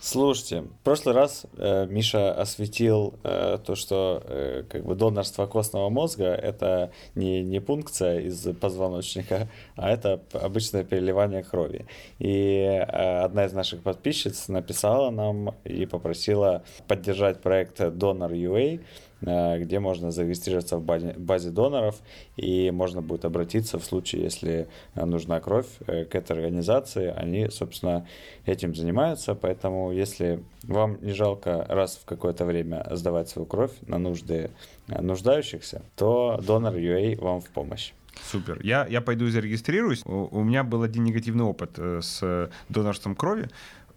[0.00, 5.88] Слушайте, в прошлый раз э, Миша осветил э, то, что э, как бы донорство костного
[5.88, 11.86] мозга это не, не пункция из позвоночника, а это обычное переливание крови.
[12.20, 12.84] И э,
[13.24, 18.80] одна из наших подписчиц написала нам и попросила поддержать проект Donor UA
[19.20, 21.96] где можно зарегистрироваться в базе, доноров,
[22.36, 27.12] и можно будет обратиться в случае, если нужна кровь э, к этой организации.
[27.16, 28.06] Они, собственно,
[28.46, 33.98] этим занимаются, поэтому если вам не жалко раз в какое-то время сдавать свою кровь на
[33.98, 34.50] нужды
[34.86, 37.92] э, нуждающихся, то донор UA вам в помощь.
[38.30, 38.60] Супер.
[38.62, 40.02] Я, я пойду зарегистрируюсь.
[40.04, 43.48] У, у меня был один негативный опыт с донорством крови.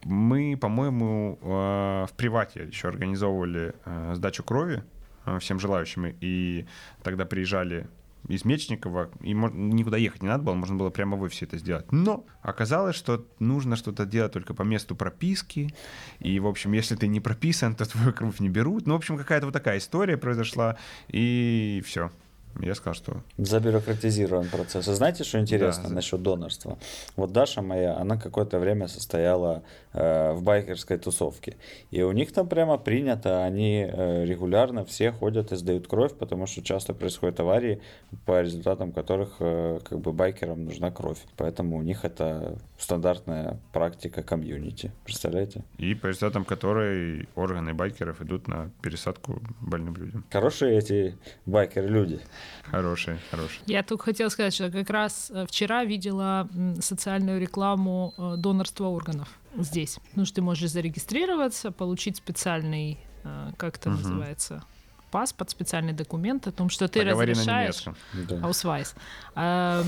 [0.04, 3.74] Мы, по-моему, в привате еще организовывали
[4.14, 5.01] сдачу крови Э,
[5.40, 6.16] всем желающим.
[6.22, 6.66] И
[7.04, 7.88] тогда приезжали
[8.28, 11.92] из Мечникова, и никуда ехать не надо было, можно было прямо в офисе это сделать.
[11.92, 15.74] Но оказалось, что нужно что-то делать только по месту прописки,
[16.20, 18.86] и, в общем, если ты не прописан, то твою кровь не берут.
[18.86, 22.12] Ну, в общем, какая-то вот такая история произошла, и все.
[22.60, 23.24] Я сказал, что...
[23.38, 24.88] Забюрократизирован процесс.
[24.88, 26.78] А знаете, что интересно да, насчет донорства?
[27.16, 31.58] Вот Даша моя, она какое-то время состояла э, в байкерской тусовке.
[31.92, 36.46] И у них там прямо принято, они э, регулярно все ходят и сдают кровь, потому
[36.46, 37.82] что часто происходят аварии,
[38.26, 41.20] по результатам которых э, как бы байкерам нужна кровь.
[41.38, 44.92] Поэтому у них это стандартная практика комьюнити.
[45.06, 45.64] Представляете?
[45.78, 50.26] И по результатам которой органы байкеров идут на пересадку больным людям.
[50.32, 52.20] Хорошие эти байкеры-люди.
[52.63, 53.60] Хорошие, хорошие.
[53.65, 56.47] Я только хотела сказать, что как раз э, вчера видела
[56.80, 59.99] социальную рекламу э, донорства органов здесь.
[60.15, 63.97] Ну, что ты можешь зарегистрироваться, получить специальный, э, как это угу.
[63.97, 64.63] называется,
[65.12, 67.84] паспорт, специальный документ о том, что ты Поговори разрешаешь...
[68.13, 68.39] Да.
[68.43, 68.95] Аусвайс.
[69.36, 69.84] О,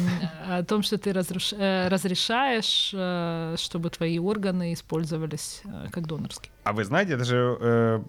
[0.48, 1.54] о том, что ты разруш...
[1.54, 2.94] разрешаешь,
[3.60, 6.52] чтобы твои органы использовались как донорские.
[6.64, 8.02] А вы знаете, это же э,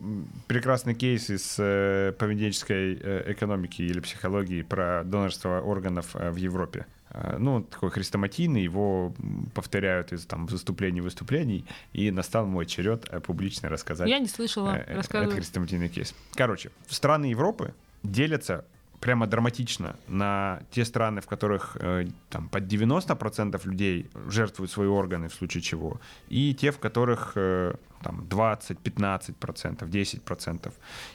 [0.46, 6.86] прекрасный кейс из э, поведенческой э, экономики или психологии про донорство органов э, в Европе.
[7.14, 9.14] Э, ну, такой хрестоматийный, его
[9.54, 14.08] повторяют из там выступлений выступлений, и настал мой черед э, публично рассказать.
[14.08, 15.28] Я не слышала, э, рассказывай.
[15.28, 16.14] Это хрестоматийный кейс.
[16.34, 18.64] Короче, страны Европы делятся
[19.04, 25.28] прямо драматично на те страны, в которых э, там, под 90% людей жертвуют свои органы
[25.28, 30.72] в случае чего, и те, в которых э, там, 20, 15%, 10%.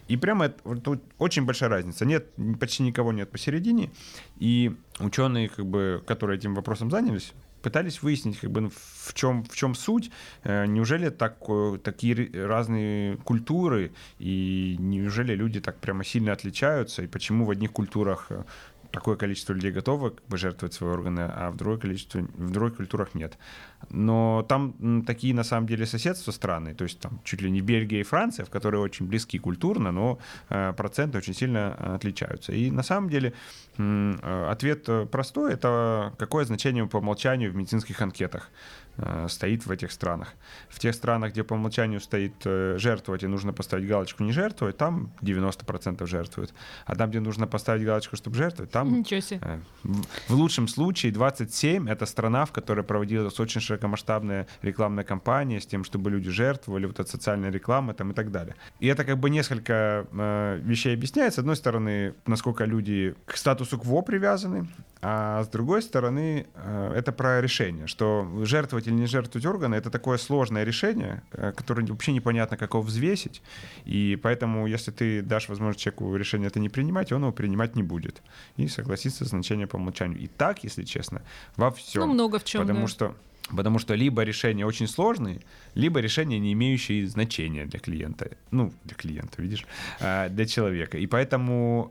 [0.07, 2.05] И прямо тут очень большая разница.
[2.05, 2.27] Нет,
[2.59, 3.89] почти никого нет посередине.
[4.37, 9.43] И ученые, как бы, которые этим вопросом занялись, пытались выяснить, как бы, ну, в чем,
[9.43, 10.11] в чем суть,
[10.43, 11.37] э, неужели так,
[11.83, 18.27] такие разные культуры, и неужели люди так прямо сильно отличаются, и почему в одних культурах
[18.29, 18.43] э,
[18.91, 22.77] такое количество людей готово как бы, жертвовать свои органы, а в другой, количестве, в других
[22.77, 23.37] культурах нет.
[23.89, 28.01] Но там такие, на самом деле, соседства страны, то есть там чуть ли не Бельгия
[28.01, 32.51] и Франция, в которые очень близки культурно, но э, проценты очень сильно отличаются.
[32.51, 33.33] И на самом деле
[33.77, 38.49] э, ответ простой, это какое значение по умолчанию в медицинских анкетах.
[39.01, 40.33] Э, стоит в этих странах.
[40.67, 44.77] В тех странах, где по умолчанию стоит э, жертвовать, и нужно поставить галочку «не жертвовать»,
[44.77, 46.53] там 90% жертвуют.
[46.85, 49.39] А там, где нужно поставить галочку, чтобы жертвовать, там Ничего себе.
[49.41, 49.59] Э,
[50.27, 55.83] в лучшем случае 27— это страна, в которой проводилась очень широкомасштабная рекламная кампания с тем,
[55.85, 58.55] чтобы люди жертвовали, вот эта социальная реклама там и так далее.
[58.81, 60.07] И это как бы несколько
[60.63, 61.33] вещей объясняет.
[61.33, 64.67] С одной стороны, насколько люди к статусу КВО привязаны,
[65.01, 66.47] а с другой стороны,
[66.93, 71.85] это про решение, что жертвовать или не жертвовать органы— это такое сложное решение, э, которое
[71.85, 73.41] вообще непонятно, как его взвесить.
[73.85, 77.83] И поэтому, если ты дашь возможность человеку решение это не принимать, он его принимать не
[77.83, 78.21] будет.
[78.57, 80.19] И согласится с значением по умолчанию.
[80.19, 81.21] И так, если честно,
[81.55, 82.01] во всем.
[82.01, 82.87] Ну, много в чем, Потому да.
[82.87, 83.15] что
[83.55, 85.41] Потому что либо решения очень сложные,
[85.73, 88.29] либо решения, не имеющие значения для клиента.
[88.51, 89.65] Ну, для клиента, видишь,
[89.99, 90.99] э, для человека.
[90.99, 91.89] И поэтому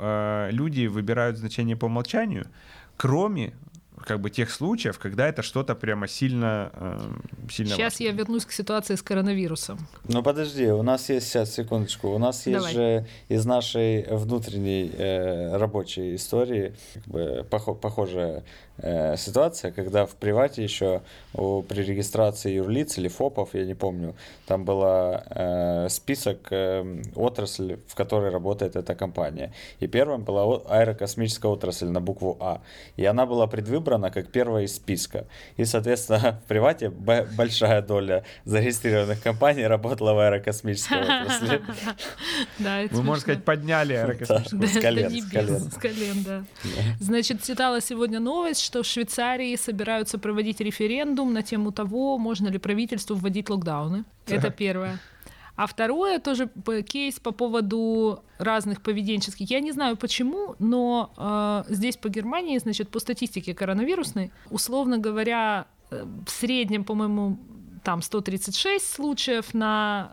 [0.53, 2.47] люди выбирают значение по умолчанию,
[2.97, 3.55] кроме
[4.05, 6.99] как бы тех случаев, когда это что-то прямо сильно, э,
[7.51, 8.05] сильно Сейчас важно.
[8.05, 9.79] я вернусь к ситуации с коронавирусом.
[10.09, 12.73] Ну подожди, у нас есть сейчас секундочку, у нас есть Давай.
[12.73, 18.45] же из нашей внутренней э, рабочей истории как бы пох- похожая
[18.79, 21.03] э, ситуация, когда в привате еще
[21.35, 24.15] у, при регистрации юрлиц или ФОПов, я не помню,
[24.47, 29.53] там был э, список э, отрасли, в которой работает эта компания.
[29.81, 32.61] И первым была аэрокосмическая отрасль на букву А.
[32.97, 33.47] И она была
[33.89, 35.27] предвыбрана как первая из списка.
[35.57, 41.63] И, соответственно, в привате большая доля зарегистрированных компаний работала в аэрокосмической отрасли.
[42.59, 44.69] Да, Вы, можно сказать, подняли аэрокосмическую.
[44.69, 46.23] С колен, с колен.
[46.25, 46.45] да.
[47.01, 52.59] Значит, читала сегодня новость, что в Швейцарии собираются проводить референдум на тему того, можно ли
[52.59, 54.05] правительству вводить локдауны.
[54.27, 54.99] Это первое.
[55.59, 56.49] А второе тоже
[56.87, 59.51] кейс по поводу разных поведенческих.
[59.51, 65.67] Я не знаю почему, но э, здесь по Германии, значит, по статистике коронавирусной, условно говоря,
[65.91, 67.39] э, в среднем, по-моему,
[67.83, 70.13] там 136 случаев на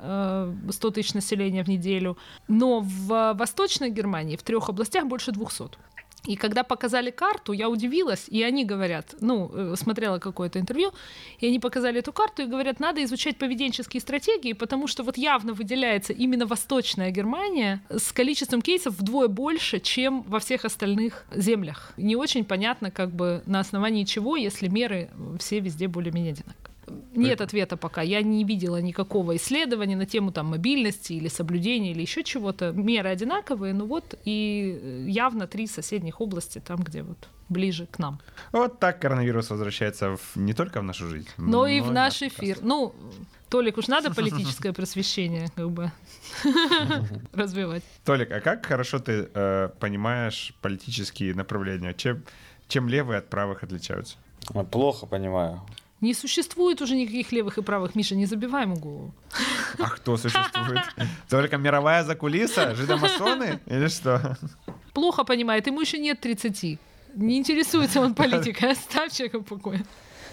[0.67, 2.17] э, 100 тысяч населения в неделю,
[2.47, 5.77] но в Восточной Германии в трех областях больше 200.
[6.25, 10.91] И когда показали карту, я удивилась, и они говорят, ну, э, смотрела какое-то интервью,
[11.39, 15.53] и они показали эту карту и говорят, надо изучать поведенческие стратегии, потому что вот явно
[15.53, 21.93] выделяется именно Восточная Германия с количеством кейсов вдвое больше, чем во всех остальных землях.
[21.97, 25.09] Не очень понятно, как бы на основании чего, если меры
[25.39, 26.74] все везде более-менее одинаковые
[27.15, 28.01] Нет ответа пока.
[28.01, 32.71] Я не видела никакого исследования на тему там мобильности или соблюдения или еще чего-то.
[32.71, 37.99] Меры одинаковые, ну вот и э, явно три соседних области там, где вот ближе к
[37.99, 38.19] нам.
[38.51, 42.59] Вот так коронавирус возвращается в, не только в нашу жизнь, но и в наш эфир.
[42.61, 42.93] Ну,
[43.49, 45.91] Толик, уж надо политическое просвещение как бы
[47.33, 47.83] развивать.
[48.03, 51.93] Толик, а как хорошо ты э, понимаешь политические направления?
[51.93, 52.23] Чем,
[52.67, 54.17] чем левые от правых отличаются?
[54.71, 55.61] Плохо понимаю.
[56.05, 57.95] Не существует уже никаких левых и правых.
[57.95, 59.11] Миша, не забивай ему голову.
[59.79, 60.83] А кто существует?
[61.29, 62.75] Только мировая закулиса?
[62.75, 63.59] Жидомасоны?
[63.65, 64.37] Или что?
[64.93, 65.65] Плохо понимает.
[65.65, 66.79] Ему еще нет 30.
[67.15, 68.71] Не интересуется он политикой.
[68.73, 69.83] Оставь человека в покое.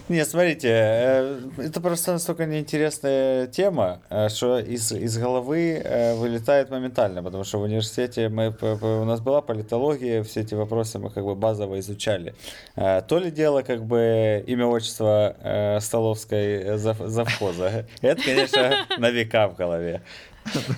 [0.09, 6.70] Не, смотрите, э, это просто настолько неинтересная тема, э, что из, из головы э, вылетает
[6.70, 11.24] моментально, потому что в университете мы, у нас была политология, все эти вопросы мы как
[11.24, 12.34] бы базово изучали.
[12.74, 17.86] То ли дело как бы имя, отчество Столовской завхоза.
[18.03, 20.03] Это, конечно, на века в голове.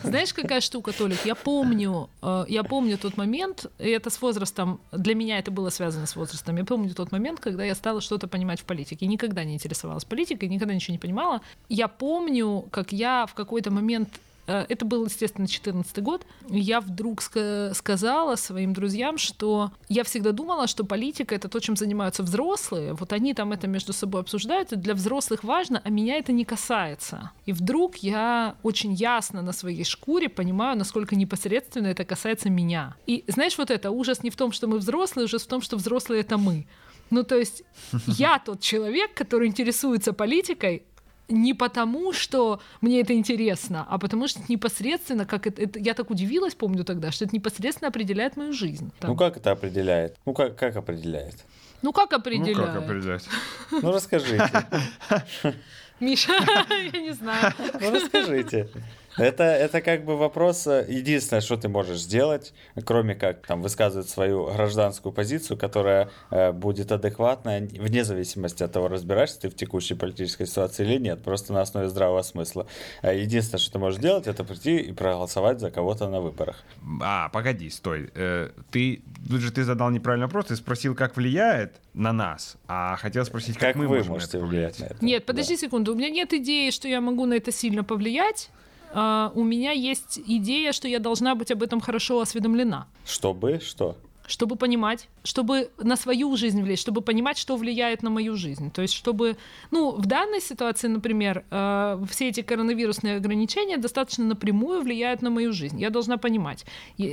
[0.02, 1.24] Знаешь, какая штука, Толик?
[1.24, 5.70] Я помню, э, я помню тот момент, и это с возрастом, для меня это было
[5.70, 6.56] связано с возрастом.
[6.56, 9.06] Я помню тот момент, когда я стала что-то понимать в политике.
[9.06, 11.40] Никогда не интересовалась политикой, никогда ничего не понимала.
[11.68, 14.08] Я помню, как я в какой-то момент
[14.47, 16.26] это был, естественно, 2014 год.
[16.49, 22.22] Я вдруг сказала своим друзьям, что я всегда думала, что политика— это то, чем занимаются
[22.22, 22.92] взрослые.
[22.95, 26.45] Вот они там это между собой обсуждают, и для взрослых важно, а меня это не
[26.45, 27.30] касается.
[27.47, 32.97] И вдруг я очень ясно на своей шкуре понимаю, насколько непосредственно это касается меня.
[33.07, 35.76] И знаешь, вот это ужас не в том, что мы взрослые, ужас в том, что
[35.76, 36.66] взрослые— это мы.
[37.11, 37.62] Ну, то есть
[38.07, 40.84] я тот человек, который интересуется политикой,
[41.28, 46.10] не потому, что мне это интересно, а потому что непосредственно, как это, это я так
[46.10, 48.92] удивилась, помню тогда, что это непосредственно определяет мою жизнь.
[49.00, 49.10] Там.
[49.10, 50.16] Ну как это определяет?
[50.26, 51.36] Ну как, как определяет?
[51.82, 52.56] Ну как определяет?
[52.56, 53.28] Ну как определяет?
[53.70, 54.66] Ну расскажите.
[56.00, 56.32] Миша,
[56.92, 57.52] я не знаю.
[57.80, 58.68] Ну расскажите.
[59.16, 62.52] Это, это как бы вопрос, э, единственное, что ты можешь сделать,
[62.84, 68.88] кроме как там высказывать свою гражданскую позицию, которая э, будет адекватная, вне зависимости от того,
[68.88, 72.66] разбираешься ты в текущей политической ситуации или нет, просто на основе здравого смысла.
[73.02, 76.64] Э, единственное, что ты можешь сделать, это прийти и проголосовать за кого-то на выборах.
[77.00, 78.10] А, погоди, стой.
[78.14, 82.96] Э, ты, тут же ты задал неправильный вопрос, ты спросил, как влияет на нас, а
[82.96, 84.80] хотел спросить, как, как мы можем можете это влиять.
[84.80, 85.04] На это.
[85.04, 85.60] Нет, подожди да.
[85.60, 88.50] секунду, у меня нет идеи, что я могу на это сильно повлиять.
[88.95, 92.86] Uh, у меня есть идея, что я должна быть об этом хорошо осведомлена.
[93.05, 93.97] Чтобы что?
[94.24, 98.70] Чтобы понимать, чтобы на свою жизнь влиять, чтобы понимать, что влияет на мою жизнь.
[98.70, 99.36] То есть, чтобы,
[99.70, 105.52] ну, в данной ситуации, например, э, все эти коронавирусные ограничения достаточно напрямую влияют на мою
[105.52, 105.80] жизнь.
[105.80, 106.66] Я должна понимать,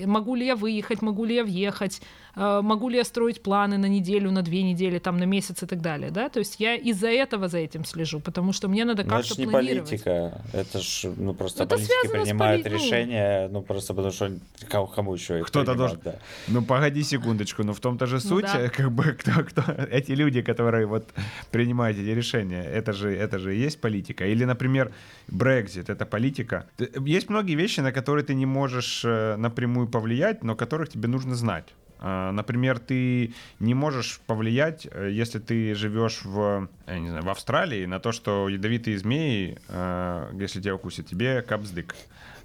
[0.05, 2.01] могу ли я выехать, могу ли я въехать,
[2.35, 5.65] э, могу ли я строить планы на неделю, на две недели, там, на месяц и
[5.65, 6.27] так далее, да.
[6.27, 9.47] То есть я из-за этого за этим слежу, потому что мне надо как-то это не
[9.47, 12.75] политика, это ж, ну, просто это политики принимают поли...
[12.75, 14.31] решения, ну, просто потому что
[14.95, 15.99] кому, еще их Кто-то должен...
[16.03, 16.15] Да.
[16.47, 18.69] Ну, погоди секундочку, но в том-то же суть, ну, да.
[18.69, 21.13] как бы, кто, кто, эти люди, которые вот
[21.51, 24.25] принимают эти решения, это же, это же и есть политика.
[24.25, 24.91] Или, например,
[25.29, 26.65] Brexit— это политика.
[27.05, 31.35] Есть многие вещи, на которые ты не можешь э, напрямую повлиять, но которых тебе нужно
[31.35, 31.73] знать.
[31.99, 37.29] А, например, ты не можешь повлиять, э, если ты живешь в, я не знаю, в
[37.29, 41.95] Австралии, на то, что ядовитые змеи, э, если тебя укусят, тебе капсдык.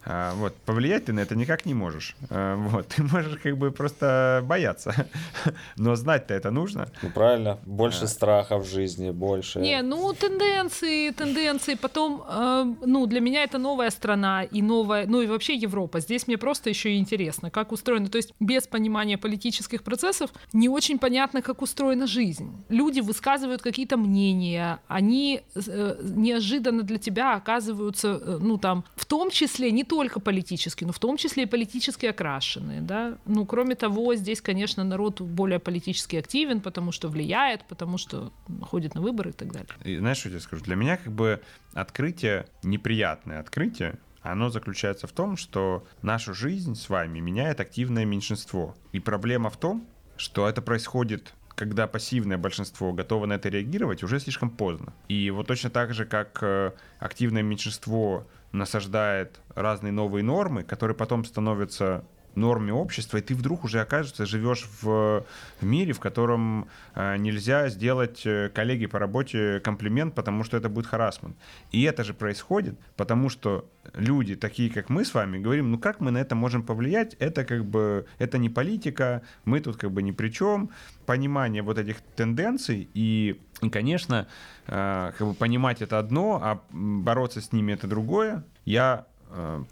[0.09, 2.17] А, вот, повлиять ты на это никак не можешь.
[2.31, 4.95] А, вот, ты можешь как бы просто бояться.
[5.77, 6.89] Но знать-то это нужно.
[7.03, 7.59] Ну, правильно.
[7.67, 8.07] Больше а.
[8.07, 9.59] страха в жизни, больше.
[9.59, 11.75] Не, ну, тенденции, тенденции.
[11.75, 15.99] Потом, э, ну, для меня это новая страна и новая, ну, и вообще Европа.
[15.99, 18.09] Здесь мне просто еще и интересно, как устроено.
[18.09, 22.65] То есть без понимания политических процессов не очень понятно, как устроена жизнь.
[22.69, 29.31] Люди высказывают какие-то мнения, они э, неожиданно для тебя оказываются, э, ну, там, в том
[29.31, 32.83] числе не то только политически, но в том числе и политически окрашенные.
[32.83, 33.17] Да?
[33.25, 38.31] Ну, кроме того, здесь, конечно, народ более политически активен, потому что влияет, потому что
[38.61, 39.69] ходит на выборы и так далее.
[39.85, 40.65] И знаешь, что я тебе скажу?
[40.65, 41.41] Для меня как бы
[41.75, 48.75] открытие, неприятное открытие, оно заключается в том, что нашу жизнь с вами меняет активное меньшинство.
[48.93, 49.87] И проблема в том,
[50.17, 54.93] что это происходит когда пассивное большинство готово на это реагировать, уже слишком поздно.
[55.09, 61.25] И вот точно так же, как э, активное меньшинство насаждает разные новые нормы, которые потом
[61.25, 62.05] становятся
[62.37, 65.25] норме общества, и ты вдруг уже окажется, живешь в,
[65.61, 70.69] в мире, в котором э, нельзя сделать э, коллеге по работе комплимент, потому что это
[70.69, 71.37] будет харасмент.
[71.73, 76.01] И это же происходит, потому что люди, такие как мы с вами, говорим, ну как
[76.01, 77.15] мы на это можем повлиять?
[77.19, 80.71] Это как бы, это не политика, мы тут как бы ни при чем.
[81.07, 84.27] Понимание вот этих тенденций и, и конечно,
[84.67, 88.45] э, как бы понимать это одно, а бороться с ними это другое.
[88.65, 89.07] Я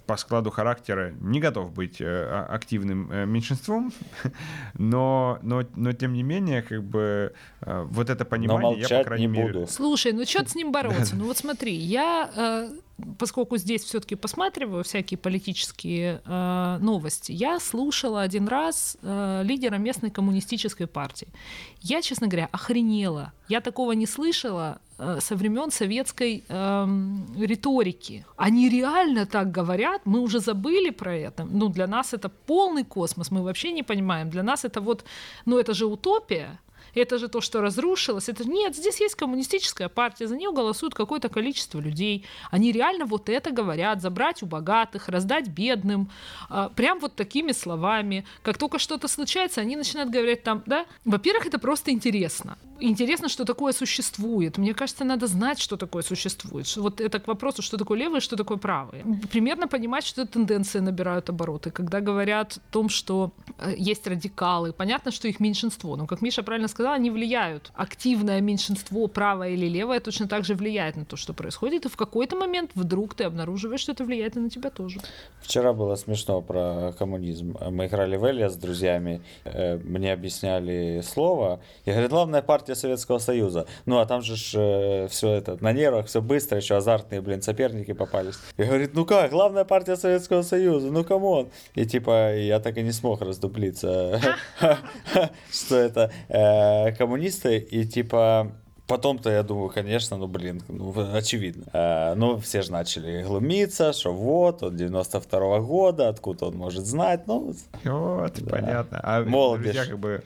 [0.07, 3.93] по складу характера не готов быть э, а, активным э, меньшинством,
[4.75, 9.53] но, но, но тем не менее, как бы вот это понимание, я, по крайней мере...
[9.53, 9.67] Буду.
[9.67, 11.15] Слушай, ну что с ним бороться?
[11.25, 12.69] Ну вот смотри, я
[13.19, 20.11] поскольку здесь все-таки посматриваю всякие политические э, новости, я слушала один раз э, лидера местной
[20.11, 21.29] коммунистической партии.
[21.81, 23.33] Я, честно говоря, охренела.
[23.49, 26.87] Я такого не слышала э, со времен советской э,
[27.39, 28.25] риторики.
[28.37, 31.45] Они реально так говорят, мы уже забыли про это.
[31.45, 34.31] Ну, для нас это полный космос, мы вообще не понимаем.
[34.31, 35.05] Для нас это вот,
[35.47, 36.61] ну, это же утопия
[36.95, 38.29] это же то, что разрушилось.
[38.29, 42.25] Это нет, здесь есть коммунистическая партия, за нее голосует какое-то количество людей.
[42.51, 46.11] Они реально вот это говорят, забрать у богатых, раздать бедным,
[46.49, 48.25] а, прям вот такими словами.
[48.43, 52.57] Как только что-то случается, они начинают говорить там, да, во-первых, это просто интересно.
[52.81, 54.59] Интересно, что такое существует.
[54.59, 56.77] Мне кажется, надо знать, что такое существует.
[56.77, 59.05] Вот это к вопросу, что такое левое, что такое правое.
[59.31, 61.71] Примерно понимать, что тенденции набирают обороты.
[61.71, 65.97] Когда говорят о том, что э, есть радикалы, понятно, что их меньшинство.
[65.97, 67.71] Но, как Миша правильно сказал, сказала, они влияют.
[67.75, 71.87] Активное меньшинство, правое или левое, точно так же влияет на то, что происходит.
[71.87, 75.01] И в какой-то момент вдруг ты обнаруживаешь, что это влияет и на тебя тоже.
[75.41, 77.57] Вчера было смешно про коммунизм.
[77.71, 79.23] Мы играли в Alias с друзьями.
[79.45, 81.61] Э, мне объясняли слово.
[81.87, 83.67] Я говорю, главная партия Советского Союза.
[83.87, 87.95] Ну, а там же э, все это на нервах, все быстро, еще азартные, блин, соперники
[87.95, 88.35] попались.
[88.59, 91.49] Я говорю, ну как, главная партия Советского Союза, ну come on.
[91.75, 94.21] И типа я так и не смог раздуплиться,
[95.51, 98.53] что это э, коммунисты, и типа
[98.87, 101.65] Потом-то я думаю, конечно, ну блин, ну очевидно.
[101.73, 107.27] А, ну все же начали глумиться, что вот, он 92-го года, откуда он может знать,
[107.27, 107.55] ну...
[107.85, 108.51] Вот, да.
[108.51, 109.01] понятно.
[109.03, 109.73] А Молодежь.
[109.73, 110.23] друзья как бы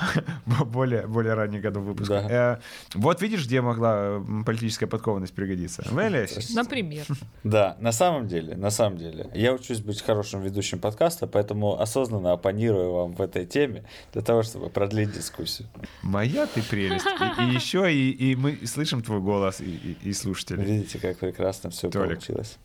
[0.66, 2.24] более, более ранних годов выпуска.
[2.28, 2.30] Да.
[2.30, 2.58] Э,
[2.94, 5.84] вот видишь, где могла политическая подкованность пригодиться.
[6.54, 7.06] Например.
[7.44, 12.32] Да, на самом деле, на самом деле, я учусь быть хорошим ведущим подкаста, поэтому осознанно
[12.32, 15.68] оппонирую вам в этой теме для того, чтобы продлить дискуссию.
[16.02, 17.04] Моя ты прелесть.
[17.06, 20.62] И, и еще и, и мы слышим твой голос и, и, и слушатели.
[20.62, 22.08] Видите, как прекрасно все Толик.
[22.08, 22.58] получилось.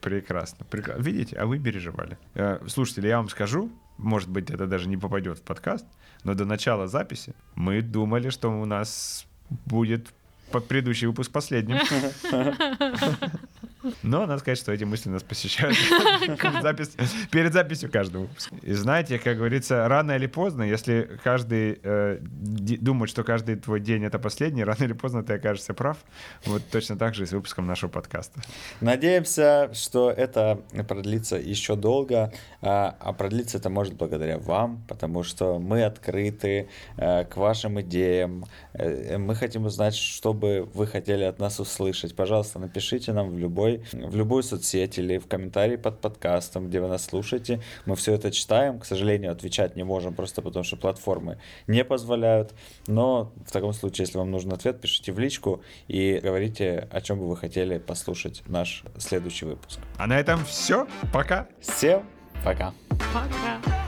[0.00, 1.02] Прекрасно, прекрасно.
[1.02, 2.16] Видите, а вы переживали.
[2.34, 5.86] Э, слушатели, я вам скажу, может быть, это даже не попадет в подкаст,
[6.24, 9.26] но до начала записи мы думали, что у нас
[9.66, 10.12] будет
[10.68, 11.78] предыдущий выпуск последним.
[14.02, 15.76] Но надо сказать, что эти мысли нас посещают
[17.30, 18.28] перед записью каждого.
[18.62, 24.04] И знаете, как говорится, рано или поздно, если каждый э, думает, что каждый твой день
[24.04, 25.98] это последний, рано или поздно ты окажешься прав.
[26.46, 28.40] Вот точно так же и с выпуском нашего подкаста.
[28.80, 32.32] Надеемся, что это продлится еще долго,
[32.62, 38.46] а, а продлится это может благодаря вам, потому что мы открыты э, к вашим идеям.
[38.72, 42.14] Э, мы хотим узнать, что бы вы хотели от нас услышать.
[42.14, 43.38] Пожалуйста, напишите нам в
[43.92, 47.60] любой в любую соцсеть или в комментарии под подкастом, где вы нас слушаете.
[47.84, 48.78] Мы все это читаем.
[48.78, 52.54] К сожалению, отвечать не можем, просто потому что платформы не позволяют.
[52.86, 57.18] Но в таком случае, если вам нужен ответ, пишите в личку и говорите, о чем
[57.18, 59.78] бы вы хотели послушать наш следующий выпуск.
[59.98, 60.86] А на этом все.
[61.12, 61.46] Пока.
[61.60, 62.04] Всем
[62.44, 62.74] пока.
[63.12, 63.83] Пока.